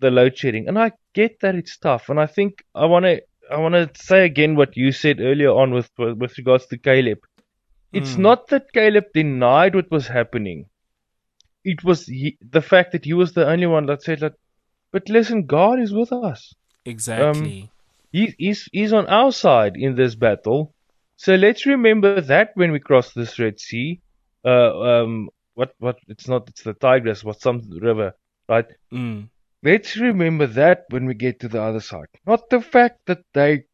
the 0.00 0.10
load 0.10 0.36
shedding, 0.36 0.68
and 0.68 0.78
I 0.78 0.92
get 1.14 1.40
that 1.40 1.54
it's 1.54 1.78
tough, 1.78 2.08
and 2.10 2.20
I 2.20 2.26
think 2.26 2.64
I 2.74 2.84
want 2.86 3.04
to 3.06 3.22
I 3.50 3.56
want 3.58 3.74
to 3.74 3.88
say 4.02 4.24
again 4.24 4.56
what 4.56 4.76
you 4.76 4.92
said 4.92 5.20
earlier 5.20 5.50
on 5.50 5.72
with 5.72 5.90
with 5.98 6.36
regards 6.36 6.66
to 6.66 6.76
Caleb. 6.78 7.18
It's 7.92 8.16
Mm. 8.16 8.18
not 8.18 8.48
that 8.48 8.72
Caleb 8.72 9.04
denied 9.14 9.74
what 9.76 9.90
was 9.90 10.08
happening. 10.08 10.66
It 11.64 11.84
was 11.84 12.06
he, 12.06 12.36
the 12.40 12.60
fact 12.60 12.92
that 12.92 13.04
he 13.04 13.14
was 13.14 13.32
the 13.32 13.46
only 13.46 13.66
one 13.66 13.86
that 13.86 14.02
said 14.02 14.20
that. 14.20 14.34
But 14.92 15.08
listen, 15.08 15.46
God 15.46 15.80
is 15.80 15.92
with 15.94 16.12
us. 16.12 16.54
exactly. 16.84 17.70
He, 18.14 18.32
he's 18.38 18.68
he's 18.72 18.92
on 18.92 19.06
our 19.08 19.32
side 19.32 19.74
in 19.76 19.96
this 19.96 20.14
battle. 20.14 20.72
So 21.16 21.34
let's 21.34 21.66
remember 21.66 22.20
that 22.20 22.52
when 22.54 22.70
we 22.70 22.78
cross 22.78 23.12
this 23.12 23.40
Red 23.40 23.58
Sea. 23.58 24.00
Uh, 24.44 24.72
um, 24.90 25.30
what 25.54 25.74
what? 25.80 25.98
It's 26.06 26.28
not. 26.28 26.48
It's 26.48 26.62
the 26.62 26.74
Tigris. 26.74 27.24
What 27.24 27.40
some 27.40 27.62
river, 27.82 28.12
right? 28.48 28.66
Mm. 28.92 29.30
Let's 29.64 29.96
remember 29.96 30.46
that 30.46 30.84
when 30.90 31.06
we 31.06 31.14
get 31.14 31.40
to 31.40 31.48
the 31.48 31.60
other 31.60 31.80
side. 31.80 32.06
Not 32.24 32.48
the 32.50 32.60
fact 32.60 33.00
that 33.06 33.24
they 33.34 33.64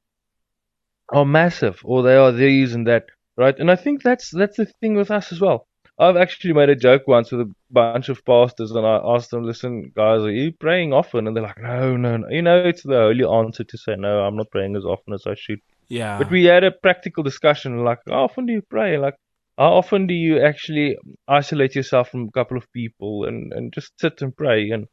are 1.11 1.27
massive 1.27 1.81
or 1.85 2.03
they 2.03 2.17
are 2.17 2.33
these 2.33 2.75
and 2.75 2.87
that, 2.87 3.05
right? 3.37 3.59
And 3.59 3.71
I 3.71 3.77
think 3.77 4.03
that's 4.03 4.31
that's 4.31 4.57
the 4.57 4.67
thing 4.81 4.95
with 4.95 5.11
us 5.11 5.33
as 5.33 5.41
well. 5.43 5.67
I've 6.01 6.17
actually 6.17 6.55
made 6.55 6.71
a 6.71 6.75
joke 6.75 7.03
once 7.07 7.31
with 7.31 7.43
a 7.43 7.55
bunch 7.71 8.09
of 8.09 8.25
pastors 8.25 8.71
and 8.71 8.87
I 8.87 9.01
asked 9.05 9.31
them, 9.31 9.45
listen, 9.45 9.93
guys, 9.95 10.23
are 10.23 10.31
you 10.31 10.51
praying 10.51 10.95
often? 10.95 11.27
And 11.27 11.37
they're 11.37 11.43
like, 11.43 11.61
no, 11.61 11.95
no, 11.95 12.17
no. 12.17 12.29
You 12.31 12.41
know, 12.41 12.57
it's 12.57 12.83
the 12.83 13.03
only 13.03 13.25
answer 13.25 13.65
to 13.65 13.77
say, 13.77 13.97
no, 13.97 14.21
I'm 14.21 14.35
not 14.35 14.51
praying 14.51 14.77
as 14.77 14.87
often 14.87 15.13
as 15.13 15.25
I 15.27 15.35
should. 15.35 15.61
Yeah. 15.89 16.17
But 16.17 16.31
we 16.31 16.45
had 16.45 16.65
a 16.65 16.71
practical 16.71 17.23
discussion 17.23 17.85
like, 17.85 17.99
how 18.09 18.25
often 18.25 18.47
do 18.47 18.53
you 18.55 18.63
pray? 18.63 18.97
Like, 18.97 19.17
how 19.59 19.75
often 19.75 20.07
do 20.07 20.15
you 20.15 20.41
actually 20.41 20.97
isolate 21.29 21.75
yourself 21.75 22.09
from 22.09 22.29
a 22.29 22.31
couple 22.31 22.57
of 22.57 22.73
people 22.73 23.27
and, 23.27 23.53
and 23.53 23.71
just 23.71 23.93
sit 24.01 24.23
and 24.23 24.35
pray? 24.35 24.71
And 24.71 24.87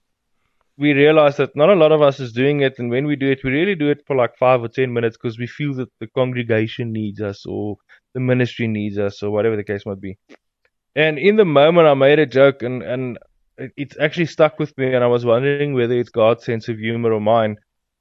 we 0.77 0.91
realized 0.91 1.37
that 1.37 1.55
not 1.55 1.69
a 1.69 1.75
lot 1.75 1.93
of 1.93 2.01
us 2.01 2.19
is 2.19 2.33
doing 2.33 2.59
it. 2.59 2.79
And 2.79 2.89
when 2.89 3.07
we 3.07 3.15
do 3.15 3.31
it, 3.31 3.45
we 3.45 3.51
really 3.51 3.75
do 3.75 3.89
it 3.89 4.03
for 4.05 4.17
like 4.17 4.35
five 4.37 4.61
or 4.61 4.67
10 4.67 4.91
minutes 4.91 5.15
because 5.15 5.39
we 5.39 5.47
feel 5.47 5.73
that 5.75 5.89
the 6.01 6.07
congregation 6.07 6.91
needs 6.91 7.21
us 7.21 7.45
or 7.45 7.77
the 8.13 8.19
ministry 8.19 8.67
needs 8.67 8.97
us 8.97 9.23
or 9.23 9.31
whatever 9.31 9.55
the 9.55 9.63
case 9.63 9.85
might 9.85 10.01
be. 10.01 10.17
And 10.97 11.17
in 11.19 11.37
the 11.37 11.45
moment, 11.45 11.87
I 11.87 11.93
made 11.93 12.19
a 12.19 12.25
joke 12.25 12.63
and, 12.63 12.83
and 12.83 13.19
it- 13.57 13.95
actually 14.01 14.25
stuck 14.25 14.59
with 14.59 14.77
me. 14.77 14.93
And 14.93 15.03
I 15.03 15.07
was 15.07 15.25
wondering 15.25 15.73
whether 15.75 15.93
it's 15.93 16.09
God's 16.09 16.43
sense 16.43 16.67
of 16.69 16.79
humor 16.79 17.13
or 17.13 17.21
mine. 17.21 17.57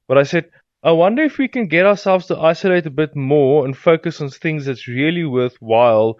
But 0.07 0.17
I 0.17 0.23
said, 0.23 0.49
I 0.83 0.91
wonder 0.91 1.23
if 1.23 1.37
we 1.37 1.47
can 1.47 1.67
get 1.67 1.85
ourselves 1.85 2.27
to 2.27 2.37
isolate 2.39 2.85
a 2.87 2.91
bit 2.91 3.15
more 3.15 3.65
and 3.65 3.77
focus 3.77 4.21
on 4.21 4.29
things 4.29 4.65
that's 4.65 4.87
really 4.87 5.25
worthwhile 5.25 6.17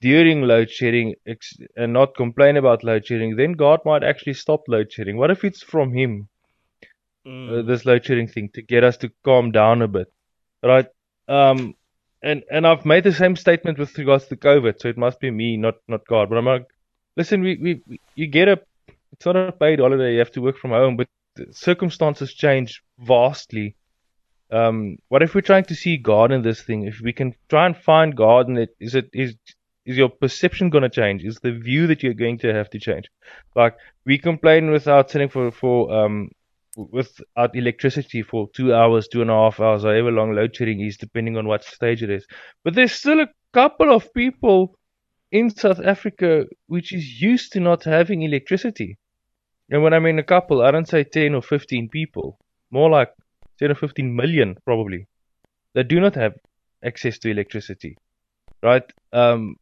during 0.00 0.42
load 0.42 0.70
shedding 0.70 1.14
and 1.76 1.92
not 1.92 2.16
complain 2.16 2.56
about 2.56 2.84
load 2.84 3.06
shedding. 3.06 3.36
Then 3.36 3.52
God 3.52 3.80
might 3.84 4.04
actually 4.04 4.34
stop 4.34 4.62
load 4.68 4.92
shedding. 4.92 5.16
What 5.16 5.30
if 5.30 5.44
it's 5.44 5.62
from 5.62 5.92
Him, 5.94 6.28
Mm. 7.26 7.58
uh, 7.58 7.62
this 7.62 7.84
load 7.84 8.04
shedding 8.04 8.28
thing, 8.28 8.50
to 8.54 8.62
get 8.62 8.84
us 8.84 8.96
to 8.98 9.10
calm 9.24 9.50
down 9.50 9.82
a 9.82 9.88
bit, 9.88 10.08
right? 10.62 10.86
Um, 11.28 11.74
and 12.22 12.42
and 12.50 12.66
I've 12.66 12.84
made 12.84 13.04
the 13.04 13.12
same 13.12 13.36
statement 13.36 13.78
with 13.78 13.96
regards 13.98 14.26
to 14.26 14.36
COVID, 14.36 14.80
so 14.80 14.88
it 14.88 14.98
must 14.98 15.20
be 15.20 15.30
me, 15.30 15.56
not 15.56 15.76
not 15.86 16.06
God. 16.06 16.28
But 16.28 16.38
I'm 16.38 16.46
like, 16.46 16.66
listen, 17.16 17.42
we 17.42 17.56
we, 17.56 17.82
we 17.86 18.00
you 18.14 18.26
get 18.26 18.48
a, 18.48 18.60
it's 19.12 19.26
not 19.26 19.36
a 19.36 19.52
paid 19.52 19.78
holiday. 19.78 20.12
You 20.12 20.18
have 20.18 20.32
to 20.32 20.42
work 20.42 20.58
from 20.58 20.70
home, 20.70 20.96
but 20.96 21.08
circumstances 21.52 22.34
change 22.34 22.82
vastly. 22.98 23.76
Um, 24.50 24.96
what 25.08 25.22
if 25.22 25.34
we're 25.34 25.42
trying 25.42 25.64
to 25.64 25.74
see 25.74 25.98
God 25.98 26.32
in 26.32 26.42
this 26.42 26.62
thing? 26.62 26.84
If 26.84 27.00
we 27.00 27.12
can 27.12 27.34
try 27.48 27.66
and 27.66 27.76
find 27.76 28.16
God 28.16 28.48
in 28.48 28.56
it, 28.56 28.70
is 28.80 28.94
it 28.94 29.10
is 29.12 29.34
is 29.84 29.96
your 29.96 30.08
perception 30.08 30.70
going 30.70 30.82
to 30.82 30.90
change? 30.90 31.24
Is 31.24 31.38
the 31.42 31.52
view 31.52 31.86
that 31.86 32.02
you're 32.02 32.14
going 32.14 32.38
to 32.38 32.52
have 32.52 32.70
to 32.70 32.78
change? 32.78 33.06
Like 33.54 33.76
we 34.04 34.18
complain 34.18 34.70
without 34.70 35.10
sitting 35.10 35.28
for 35.28 35.50
for 35.50 35.92
um 35.94 36.30
without 36.78 37.56
electricity 37.56 38.22
for 38.22 38.48
two 38.54 38.72
hours, 38.72 39.08
two 39.08 39.20
and 39.20 39.30
a 39.30 39.34
half 39.34 39.58
hours, 39.58 39.82
however 39.82 40.12
long 40.12 40.32
load 40.34 40.54
shedding 40.54 40.80
is, 40.80 40.96
depending 40.96 41.36
on 41.36 41.46
what 41.46 41.64
stage 41.64 42.02
it 42.02 42.10
is. 42.10 42.26
But 42.64 42.74
there's 42.74 42.92
still 42.92 43.20
a 43.20 43.28
couple 43.52 43.92
of 43.94 44.12
people 44.14 44.78
in 45.32 45.50
South 45.50 45.80
Africa 45.80 46.44
which 46.68 46.92
is 46.92 47.20
used 47.20 47.52
to 47.52 47.60
not 47.60 47.84
having 47.84 48.22
electricity. 48.22 48.96
And 49.70 49.82
when 49.82 49.92
I 49.92 49.98
mean 49.98 50.18
a 50.18 50.22
couple, 50.22 50.62
I 50.62 50.70
don't 50.70 50.88
say 50.88 51.04
10 51.04 51.34
or 51.34 51.42
15 51.42 51.88
people, 51.88 52.38
more 52.70 52.88
like 52.88 53.10
10 53.58 53.72
or 53.72 53.74
15 53.74 54.14
million 54.14 54.56
probably, 54.64 55.06
that 55.74 55.88
do 55.88 56.00
not 56.00 56.14
have 56.14 56.34
access 56.84 57.18
to 57.18 57.30
electricity. 57.30 57.96
Right? 58.62 58.84
Um, 59.12 59.56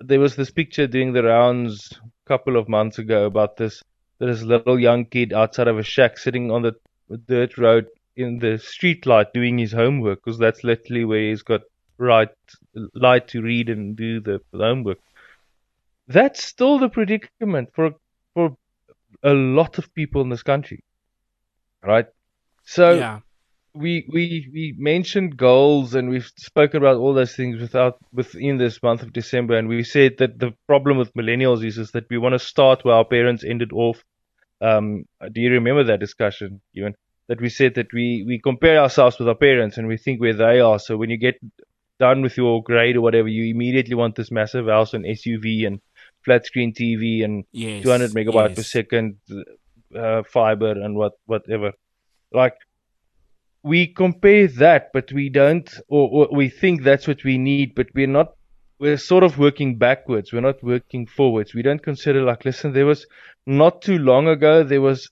there 0.00 0.20
was 0.20 0.36
this 0.36 0.50
picture 0.50 0.86
doing 0.86 1.12
the 1.12 1.22
rounds 1.22 1.92
a 1.92 2.28
couple 2.28 2.56
of 2.56 2.68
months 2.68 2.98
ago 2.98 3.26
about 3.26 3.56
this 3.56 3.82
this 4.18 4.42
little 4.42 4.78
young 4.78 5.04
kid 5.04 5.32
outside 5.32 5.68
of 5.68 5.78
a 5.78 5.82
shack 5.82 6.18
sitting 6.18 6.50
on 6.50 6.62
the 6.62 6.74
dirt 7.28 7.58
road 7.58 7.86
in 8.16 8.38
the 8.38 8.58
street 8.58 9.06
light 9.06 9.32
doing 9.32 9.58
his 9.58 9.72
homework 9.72 10.24
because 10.24 10.38
that's 10.38 10.64
literally 10.64 11.04
where 11.04 11.28
he's 11.28 11.42
got 11.42 11.60
right 11.98 12.30
light 12.94 13.28
to 13.28 13.42
read 13.42 13.68
and 13.68 13.96
do 13.96 14.20
the, 14.20 14.40
the 14.52 14.58
homework. 14.58 14.98
That's 16.08 16.42
still 16.42 16.78
the 16.78 16.88
predicament 16.88 17.70
for 17.74 17.92
for 18.34 18.56
a 19.22 19.32
lot 19.32 19.78
of 19.78 19.92
people 19.94 20.22
in 20.22 20.28
this 20.28 20.42
country, 20.42 20.82
right? 21.82 22.06
So 22.64 22.94
yeah. 22.94 23.20
We 23.76 24.08
we 24.12 24.48
we 24.52 24.74
mentioned 24.78 25.36
goals 25.36 25.94
and 25.94 26.08
we've 26.08 26.30
spoken 26.36 26.78
about 26.78 26.96
all 26.96 27.14
those 27.14 27.34
things 27.34 27.60
without 27.60 27.98
within 28.12 28.58
this 28.58 28.82
month 28.82 29.02
of 29.02 29.12
December 29.12 29.56
and 29.56 29.68
we 29.68 29.84
said 29.84 30.16
that 30.18 30.38
the 30.38 30.52
problem 30.66 30.98
with 30.98 31.14
millennials 31.14 31.64
is, 31.64 31.78
is 31.78 31.90
that 31.92 32.08
we 32.10 32.18
want 32.18 32.32
to 32.32 32.38
start 32.38 32.84
where 32.84 32.94
our 32.94 33.04
parents 33.04 33.44
ended 33.44 33.72
off. 33.72 34.02
Um, 34.60 35.04
do 35.32 35.40
you 35.40 35.50
remember 35.50 35.84
that 35.84 36.00
discussion, 36.00 36.60
even? 36.74 36.94
that 37.28 37.40
we 37.40 37.48
said 37.48 37.74
that 37.74 37.92
we 37.92 38.24
we 38.26 38.38
compare 38.38 38.78
ourselves 38.78 39.18
with 39.18 39.28
our 39.28 39.34
parents 39.34 39.78
and 39.78 39.88
we 39.88 39.96
think 39.96 40.20
where 40.20 40.34
they 40.34 40.60
are. 40.60 40.78
So 40.78 40.96
when 40.96 41.10
you 41.10 41.16
get 41.16 41.36
done 41.98 42.22
with 42.22 42.36
your 42.36 42.62
grade 42.62 42.96
or 42.96 43.00
whatever, 43.00 43.28
you 43.28 43.52
immediately 43.52 43.94
want 43.94 44.14
this 44.14 44.30
massive 44.30 44.66
house 44.66 44.94
and 44.94 45.04
SUV 45.04 45.66
and 45.66 45.80
flat 46.24 46.46
screen 46.46 46.72
TV 46.72 47.24
and 47.24 47.44
yes, 47.52 47.82
200 47.82 48.10
megabyte 48.12 48.50
yes. 48.50 48.56
per 48.56 48.62
second 48.62 49.16
uh, 49.94 50.22
fiber 50.24 50.70
and 50.70 50.96
what 50.96 51.14
whatever. 51.26 51.72
Like 52.32 52.54
we 53.66 53.86
compare 53.88 54.46
that, 54.46 54.90
but 54.92 55.10
we 55.12 55.28
don't, 55.28 55.68
or, 55.88 56.08
or 56.16 56.36
we 56.36 56.48
think 56.48 56.82
that's 56.82 57.06
what 57.08 57.24
we 57.24 57.36
need, 57.36 57.74
but 57.74 57.88
we're 57.94 58.06
not. 58.18 58.28
We're 58.78 58.98
sort 58.98 59.24
of 59.24 59.38
working 59.38 59.78
backwards. 59.78 60.32
We're 60.32 60.42
not 60.50 60.62
working 60.62 61.06
forwards. 61.06 61.54
We 61.54 61.62
don't 61.62 61.82
consider 61.82 62.22
like, 62.22 62.44
listen, 62.44 62.72
there 62.72 62.86
was 62.86 63.06
not 63.46 63.80
too 63.82 63.98
long 63.98 64.28
ago 64.28 64.62
there 64.62 64.82
was 64.82 65.08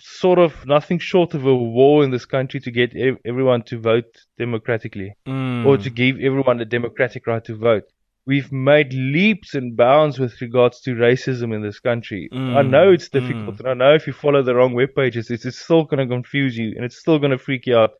sort 0.00 0.38
of 0.38 0.66
nothing 0.66 0.98
short 0.98 1.34
of 1.34 1.44
a 1.44 1.54
war 1.54 2.02
in 2.04 2.10
this 2.10 2.24
country 2.24 2.60
to 2.60 2.70
get 2.70 2.94
everyone 3.26 3.62
to 3.62 3.78
vote 3.78 4.06
democratically 4.38 5.12
Mm. 5.26 5.66
or 5.66 5.76
to 5.76 5.90
give 5.90 6.16
everyone 6.20 6.56
the 6.58 6.64
democratic 6.64 7.26
right 7.26 7.44
to 7.44 7.54
vote. 7.56 7.84
We've 8.30 8.52
made 8.52 8.92
leaps 8.94 9.54
and 9.54 9.76
bounds 9.76 10.18
with 10.20 10.40
regards 10.40 10.80
to 10.82 10.94
racism 10.94 11.54
in 11.54 11.62
this 11.62 11.80
country. 11.80 12.30
Mm, 12.32 12.56
I 12.56 12.62
know 12.62 12.90
it's 12.92 13.08
difficult, 13.10 13.60
and 13.60 13.68
I 13.68 13.74
know 13.74 13.94
if 13.94 14.06
you 14.06 14.12
follow 14.12 14.42
the 14.42 14.54
wrong 14.54 14.74
web 14.74 14.94
pages, 14.96 15.30
it's, 15.30 15.44
it's 15.44 15.58
still 15.58 15.84
going 15.84 16.06
to 16.08 16.14
confuse 16.14 16.56
you 16.56 16.72
and 16.76 16.84
it's 16.84 16.98
still 16.98 17.18
going 17.18 17.32
to 17.32 17.38
freak 17.38 17.66
you 17.66 17.76
out. 17.76 17.92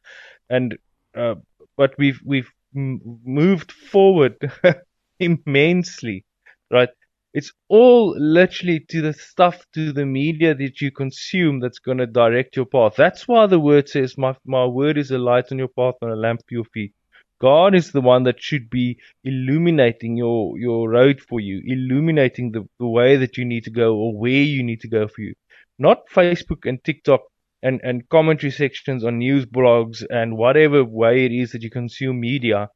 And 0.51 0.79
uh, 1.17 1.37
but 1.77 1.95
we've 1.99 2.21
we've 2.25 2.51
m- 2.77 3.01
moved 3.25 3.73
forward 3.73 4.37
immensely, 5.21 6.25
right? 6.71 6.91
It's 7.35 7.53
all 7.69 8.15
literally 8.19 8.81
to 8.91 9.03
the 9.03 9.13
stuff 9.15 9.65
to 9.75 9.93
the 9.93 10.07
media 10.07 10.55
that 10.55 10.81
you 10.81 10.91
consume 10.93 11.61
that's 11.61 11.79
going 11.81 11.99
to 11.99 12.07
direct 12.07 12.57
your 12.57 12.67
path. 12.67 12.95
That's 12.97 13.27
why 13.29 13.47
the 13.47 13.61
word 13.61 13.89
says, 13.89 14.17
"My 14.19 14.37
my 14.47 14.67
word 14.67 14.99
is 14.99 15.11
a 15.11 15.19
light 15.19 15.53
on 15.53 15.59
your 15.59 15.69
path 15.81 15.97
and 16.03 16.13
a 16.13 16.17
lamp 16.17 16.41
to 16.49 16.55
your 16.55 16.65
feet." 16.65 16.93
God 17.41 17.75
is 17.75 17.93
the 17.93 18.03
one 18.03 18.25
that 18.25 18.43
should 18.43 18.69
be 18.69 18.99
illuminating 19.25 20.17
your, 20.17 20.59
your 20.59 20.91
road 20.91 21.21
for 21.21 21.41
you, 21.41 21.63
illuminating 21.65 22.53
the, 22.53 22.69
the 22.79 22.87
way 22.87 23.17
that 23.17 23.39
you 23.39 23.45
need 23.47 23.65
to 23.65 23.71
go 23.71 23.97
or 23.97 24.17
where 24.17 24.31
you 24.31 24.63
need 24.63 24.81
to 24.81 24.89
go 24.89 25.09
for 25.09 25.23
you. 25.23 25.35
Not 25.79 26.09
Facebook 26.15 26.69
and 26.69 26.83
TikTok 26.85 27.23
and, 27.63 27.81
and 27.83 28.09
commentary 28.09 28.51
sections 28.51 29.05
on 29.05 29.19
news 29.19 29.47
blogs 29.47 30.05
and 30.09 30.37
whatever 30.37 30.85
way 30.85 31.25
it 31.25 31.33
is 31.33 31.53
that 31.53 31.63
you 31.63 31.71
consume 31.71 32.21
media. 32.21 32.69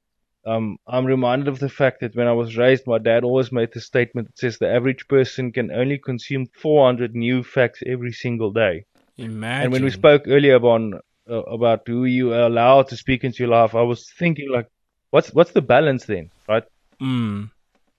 Um, 0.46 0.78
I'm 0.86 1.04
reminded 1.04 1.48
of 1.48 1.58
the 1.58 1.68
fact 1.68 2.00
that 2.00 2.16
when 2.16 2.26
I 2.26 2.32
was 2.32 2.56
raised, 2.56 2.86
my 2.86 2.98
dad 2.98 3.24
always 3.24 3.52
made 3.52 3.70
the 3.72 3.80
statement 3.80 4.28
that 4.28 4.38
says 4.38 4.58
the 4.58 4.70
average 4.70 5.08
person 5.08 5.52
can 5.52 5.70
only 5.70 5.98
consume 5.98 6.46
400 6.46 7.14
new 7.14 7.42
facts 7.42 7.82
every 7.86 8.12
single 8.12 8.50
day. 8.50 8.84
Imagine. 9.16 9.64
And 9.64 9.72
when 9.72 9.84
we 9.84 9.90
spoke 9.90 10.24
earlier 10.26 10.56
about 10.56 11.02
uh, 11.28 11.42
about 11.42 11.82
who 11.86 12.04
you 12.04 12.34
allow 12.34 12.82
to 12.82 12.96
speak 12.96 13.24
into 13.24 13.38
your 13.38 13.48
life, 13.48 13.74
I 13.74 13.82
was 13.82 14.10
thinking 14.18 14.50
like, 14.50 14.68
what's 15.10 15.32
what's 15.32 15.52
the 15.52 15.62
balance 15.62 16.04
then, 16.04 16.30
right? 16.48 16.64
Mm. 17.00 17.50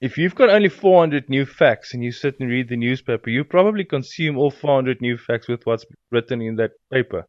If 0.01 0.17
you've 0.17 0.35
got 0.35 0.49
only 0.49 0.69
400 0.69 1.29
new 1.29 1.45
facts 1.45 1.93
and 1.93 2.03
you 2.03 2.11
sit 2.11 2.39
and 2.39 2.49
read 2.49 2.69
the 2.69 2.77
newspaper, 2.77 3.29
you 3.29 3.43
probably 3.43 3.85
consume 3.85 4.37
all 4.37 4.51
400 4.51 5.01
new 5.01 5.17
facts 5.17 5.47
with 5.47 5.65
what's 5.65 5.85
written 6.11 6.41
in 6.41 6.57
that 6.57 6.71
paper. 6.91 7.25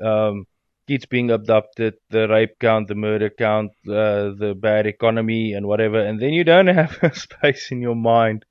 Um, 0.00 0.46
kids 0.88 1.06
being 1.06 1.30
abducted, 1.30 1.94
the 2.10 2.28
rape 2.28 2.58
count, 2.58 2.88
the 2.88 2.94
murder 2.94 3.30
count, 3.30 3.70
uh, 3.86 4.32
the 4.36 4.54
bad 4.58 4.86
economy, 4.86 5.52
and 5.52 5.66
whatever, 5.66 6.00
and 6.00 6.20
then 6.20 6.32
you 6.32 6.44
don't 6.44 6.66
have 6.82 6.98
a 7.02 7.14
space 7.14 7.70
in 7.70 7.80
your 7.80 7.96
mind 7.96 8.44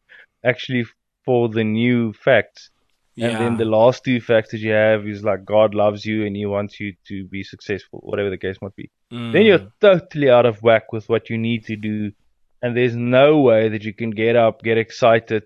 actually 0.44 0.86
for 1.26 1.50
the 1.50 1.64
new 1.64 2.14
facts. 2.14 2.71
Yeah. 3.16 3.28
And 3.28 3.38
then 3.40 3.58
the 3.58 3.66
last 3.66 4.04
two 4.04 4.22
facts 4.22 4.52
that 4.52 4.60
you 4.60 4.72
have 4.72 5.06
is 5.06 5.24
like 5.24 5.44
God 5.44 5.76
loves 5.76 6.06
you 6.06 6.26
and 6.26 6.36
He 6.36 6.46
wants 6.46 6.80
you 6.80 6.94
to 7.08 7.26
be 7.26 7.44
successful, 7.44 8.00
whatever 8.04 8.30
the 8.30 8.38
case 8.38 8.58
might 8.62 8.76
be. 8.76 8.90
Mm. 9.12 9.34
Then 9.34 9.46
you're 9.46 9.72
totally 9.82 10.30
out 10.30 10.46
of 10.46 10.64
whack 10.64 10.94
with 10.94 11.10
what 11.10 11.30
you 11.30 11.38
need 11.38 11.66
to 11.66 11.76
do, 11.76 12.14
and 12.62 12.76
there's 12.76 12.96
no 12.96 13.40
way 13.42 13.70
that 13.70 13.84
you 13.84 13.94
can 13.94 14.12
get 14.12 14.36
up, 14.36 14.64
get 14.64 14.78
excited, 14.78 15.44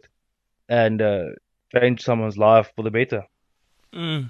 and 0.69 1.01
uh, 1.01 1.25
change 1.73 2.01
someone's 2.01 2.37
life 2.37 2.71
for 2.75 2.83
the 2.83 2.91
better. 2.91 3.23
Mm. 3.93 4.29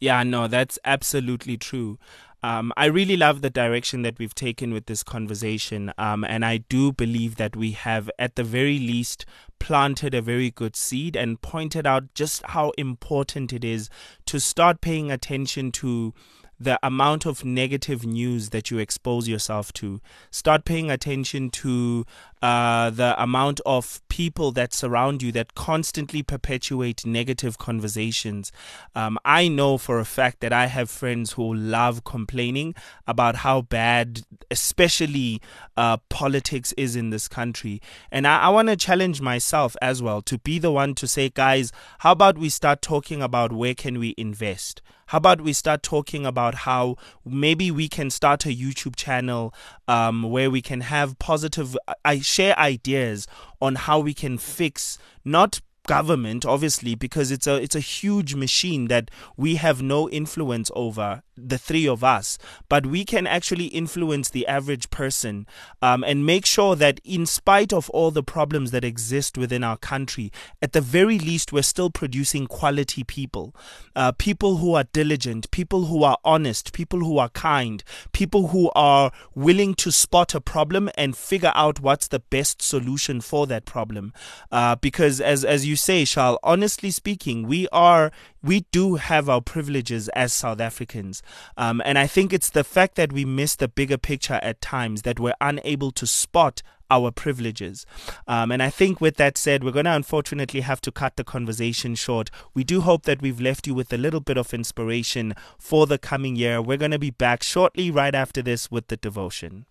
Yeah, 0.00 0.22
no, 0.22 0.48
that's 0.48 0.78
absolutely 0.84 1.56
true. 1.56 1.98
Um, 2.44 2.74
I 2.76 2.84
really 2.86 3.16
love 3.16 3.40
the 3.40 3.48
direction 3.48 4.02
that 4.02 4.18
we've 4.18 4.34
taken 4.34 4.74
with 4.74 4.84
this 4.84 5.02
conversation. 5.02 5.94
Um, 5.96 6.24
and 6.24 6.44
I 6.44 6.58
do 6.58 6.92
believe 6.92 7.36
that 7.36 7.56
we 7.56 7.70
have, 7.70 8.10
at 8.18 8.36
the 8.36 8.44
very 8.44 8.78
least, 8.78 9.24
planted 9.58 10.12
a 10.12 10.20
very 10.20 10.50
good 10.50 10.76
seed 10.76 11.16
and 11.16 11.40
pointed 11.40 11.86
out 11.86 12.12
just 12.12 12.42
how 12.48 12.74
important 12.76 13.54
it 13.54 13.64
is 13.64 13.88
to 14.26 14.38
start 14.38 14.82
paying 14.82 15.10
attention 15.10 15.72
to 15.72 16.12
the 16.60 16.78
amount 16.82 17.24
of 17.24 17.46
negative 17.46 18.04
news 18.04 18.50
that 18.50 18.70
you 18.70 18.76
expose 18.76 19.26
yourself 19.26 19.72
to. 19.72 20.02
Start 20.30 20.66
paying 20.66 20.90
attention 20.90 21.48
to 21.48 22.04
uh, 22.44 22.90
the 22.90 23.14
amount 23.22 23.58
of 23.64 24.02
people 24.10 24.52
that 24.52 24.74
surround 24.74 25.22
you 25.22 25.32
that 25.32 25.54
constantly 25.54 26.22
perpetuate 26.22 27.06
negative 27.06 27.56
conversations. 27.56 28.52
Um, 28.94 29.18
I 29.24 29.48
know 29.48 29.78
for 29.78 29.98
a 29.98 30.04
fact 30.04 30.40
that 30.40 30.52
I 30.52 30.66
have 30.66 30.90
friends 30.90 31.32
who 31.32 31.54
love 31.54 32.04
complaining 32.04 32.74
about 33.06 33.36
how 33.36 33.62
bad, 33.62 34.24
especially 34.50 35.40
uh, 35.78 35.96
politics 36.10 36.74
is 36.76 36.96
in 36.96 37.08
this 37.08 37.28
country. 37.28 37.80
And 38.12 38.26
I, 38.26 38.40
I 38.40 38.48
want 38.50 38.68
to 38.68 38.76
challenge 38.76 39.22
myself 39.22 39.74
as 39.80 40.02
well 40.02 40.20
to 40.20 40.36
be 40.36 40.58
the 40.58 40.70
one 40.70 40.94
to 40.96 41.08
say, 41.08 41.30
guys, 41.30 41.72
how 42.00 42.12
about 42.12 42.36
we 42.36 42.50
start 42.50 42.82
talking 42.82 43.22
about 43.22 43.52
where 43.52 43.74
can 43.74 43.98
we 43.98 44.14
invest? 44.18 44.82
How 45.06 45.18
about 45.18 45.40
we 45.40 45.52
start 45.52 45.82
talking 45.82 46.24
about 46.24 46.54
how 46.54 46.96
maybe 47.24 47.70
we 47.70 47.88
can 47.88 48.10
start 48.10 48.46
a 48.46 48.48
YouTube 48.48 48.96
channel 48.96 49.54
um, 49.86 50.22
where 50.22 50.50
we 50.50 50.62
can 50.62 50.80
have 50.80 51.18
positive, 51.18 51.76
I 52.04 52.20
share 52.34 52.58
ideas 52.58 53.26
on 53.60 53.74
how 53.86 53.98
we 54.00 54.12
can 54.12 54.36
fix 54.38 54.98
not 55.24 55.60
government 55.86 56.44
obviously 56.46 56.94
because 56.94 57.30
it's 57.30 57.46
a 57.46 57.56
it's 57.56 57.76
a 57.76 57.80
huge 57.80 58.34
machine 58.34 58.88
that 58.88 59.10
we 59.36 59.56
have 59.56 59.82
no 59.82 60.08
influence 60.08 60.70
over 60.74 61.22
the 61.36 61.58
three 61.58 61.86
of 61.88 62.04
us. 62.04 62.38
But 62.68 62.86
we 62.86 63.04
can 63.04 63.26
actually 63.26 63.66
influence 63.66 64.30
the 64.30 64.46
average 64.46 64.90
person 64.90 65.46
um, 65.82 66.04
and 66.04 66.24
make 66.24 66.46
sure 66.46 66.76
that 66.76 67.00
in 67.04 67.26
spite 67.26 67.72
of 67.72 67.90
all 67.90 68.10
the 68.10 68.22
problems 68.22 68.70
that 68.70 68.84
exist 68.84 69.36
within 69.36 69.64
our 69.64 69.76
country 69.76 70.30
at 70.62 70.72
the 70.72 70.80
very 70.80 71.18
least 71.18 71.52
we're 71.52 71.62
still 71.62 71.90
producing 71.90 72.46
quality 72.46 73.02
people. 73.04 73.54
Uh, 73.96 74.12
people 74.12 74.58
who 74.58 74.74
are 74.74 74.84
diligent 74.92 75.50
people 75.50 75.86
who 75.86 76.02
are 76.04 76.18
honest 76.24 76.72
people 76.72 77.00
who 77.00 77.18
are 77.18 77.28
kind 77.30 77.82
people 78.12 78.48
who 78.48 78.70
are 78.74 79.10
willing 79.34 79.74
to 79.74 79.90
spot 79.90 80.34
a 80.34 80.40
problem 80.40 80.88
and 80.96 81.16
figure 81.16 81.52
out 81.54 81.80
what's 81.80 82.08
the 82.08 82.18
best 82.18 82.62
solution 82.62 83.20
for 83.20 83.46
that 83.46 83.64
problem. 83.64 84.12
Uh, 84.50 84.76
because 84.76 85.20
as 85.20 85.44
as 85.44 85.66
you 85.74 85.76
say 85.76 86.04
Charles 86.04 86.38
honestly 86.44 86.92
speaking 86.92 87.48
we 87.48 87.66
are 87.72 88.12
we 88.44 88.60
do 88.70 88.94
have 88.94 89.28
our 89.28 89.40
privileges 89.40 90.08
as 90.10 90.32
South 90.32 90.60
Africans. 90.60 91.20
Um, 91.56 91.82
and 91.84 91.98
I 91.98 92.06
think 92.06 92.32
it's 92.32 92.50
the 92.50 92.62
fact 92.62 92.94
that 92.94 93.12
we 93.12 93.24
miss 93.24 93.56
the 93.56 93.66
bigger 93.66 93.98
picture 93.98 94.38
at 94.40 94.60
times 94.60 95.02
that 95.02 95.18
we're 95.18 95.34
unable 95.40 95.90
to 95.90 96.06
spot 96.06 96.62
our 96.90 97.10
privileges. 97.10 97.86
Um, 98.28 98.52
and 98.52 98.62
I 98.62 98.70
think 98.70 99.00
with 99.00 99.16
that 99.16 99.36
said, 99.36 99.64
we're 99.64 99.72
going 99.72 99.86
to 99.86 99.96
unfortunately 99.96 100.60
have 100.60 100.80
to 100.82 100.92
cut 100.92 101.16
the 101.16 101.24
conversation 101.24 101.96
short. 101.96 102.30
We 102.54 102.62
do 102.62 102.82
hope 102.82 103.02
that 103.04 103.20
we've 103.20 103.40
left 103.40 103.66
you 103.66 103.74
with 103.74 103.92
a 103.92 103.98
little 103.98 104.20
bit 104.20 104.36
of 104.36 104.54
inspiration 104.54 105.34
for 105.58 105.88
the 105.88 105.98
coming 105.98 106.36
year. 106.36 106.62
We're 106.62 106.76
going 106.76 106.92
to 106.92 107.00
be 107.00 107.10
back 107.10 107.42
shortly 107.42 107.90
right 107.90 108.14
after 108.14 108.42
this 108.42 108.70
with 108.70 108.86
the 108.86 108.96
devotion. 108.96 109.66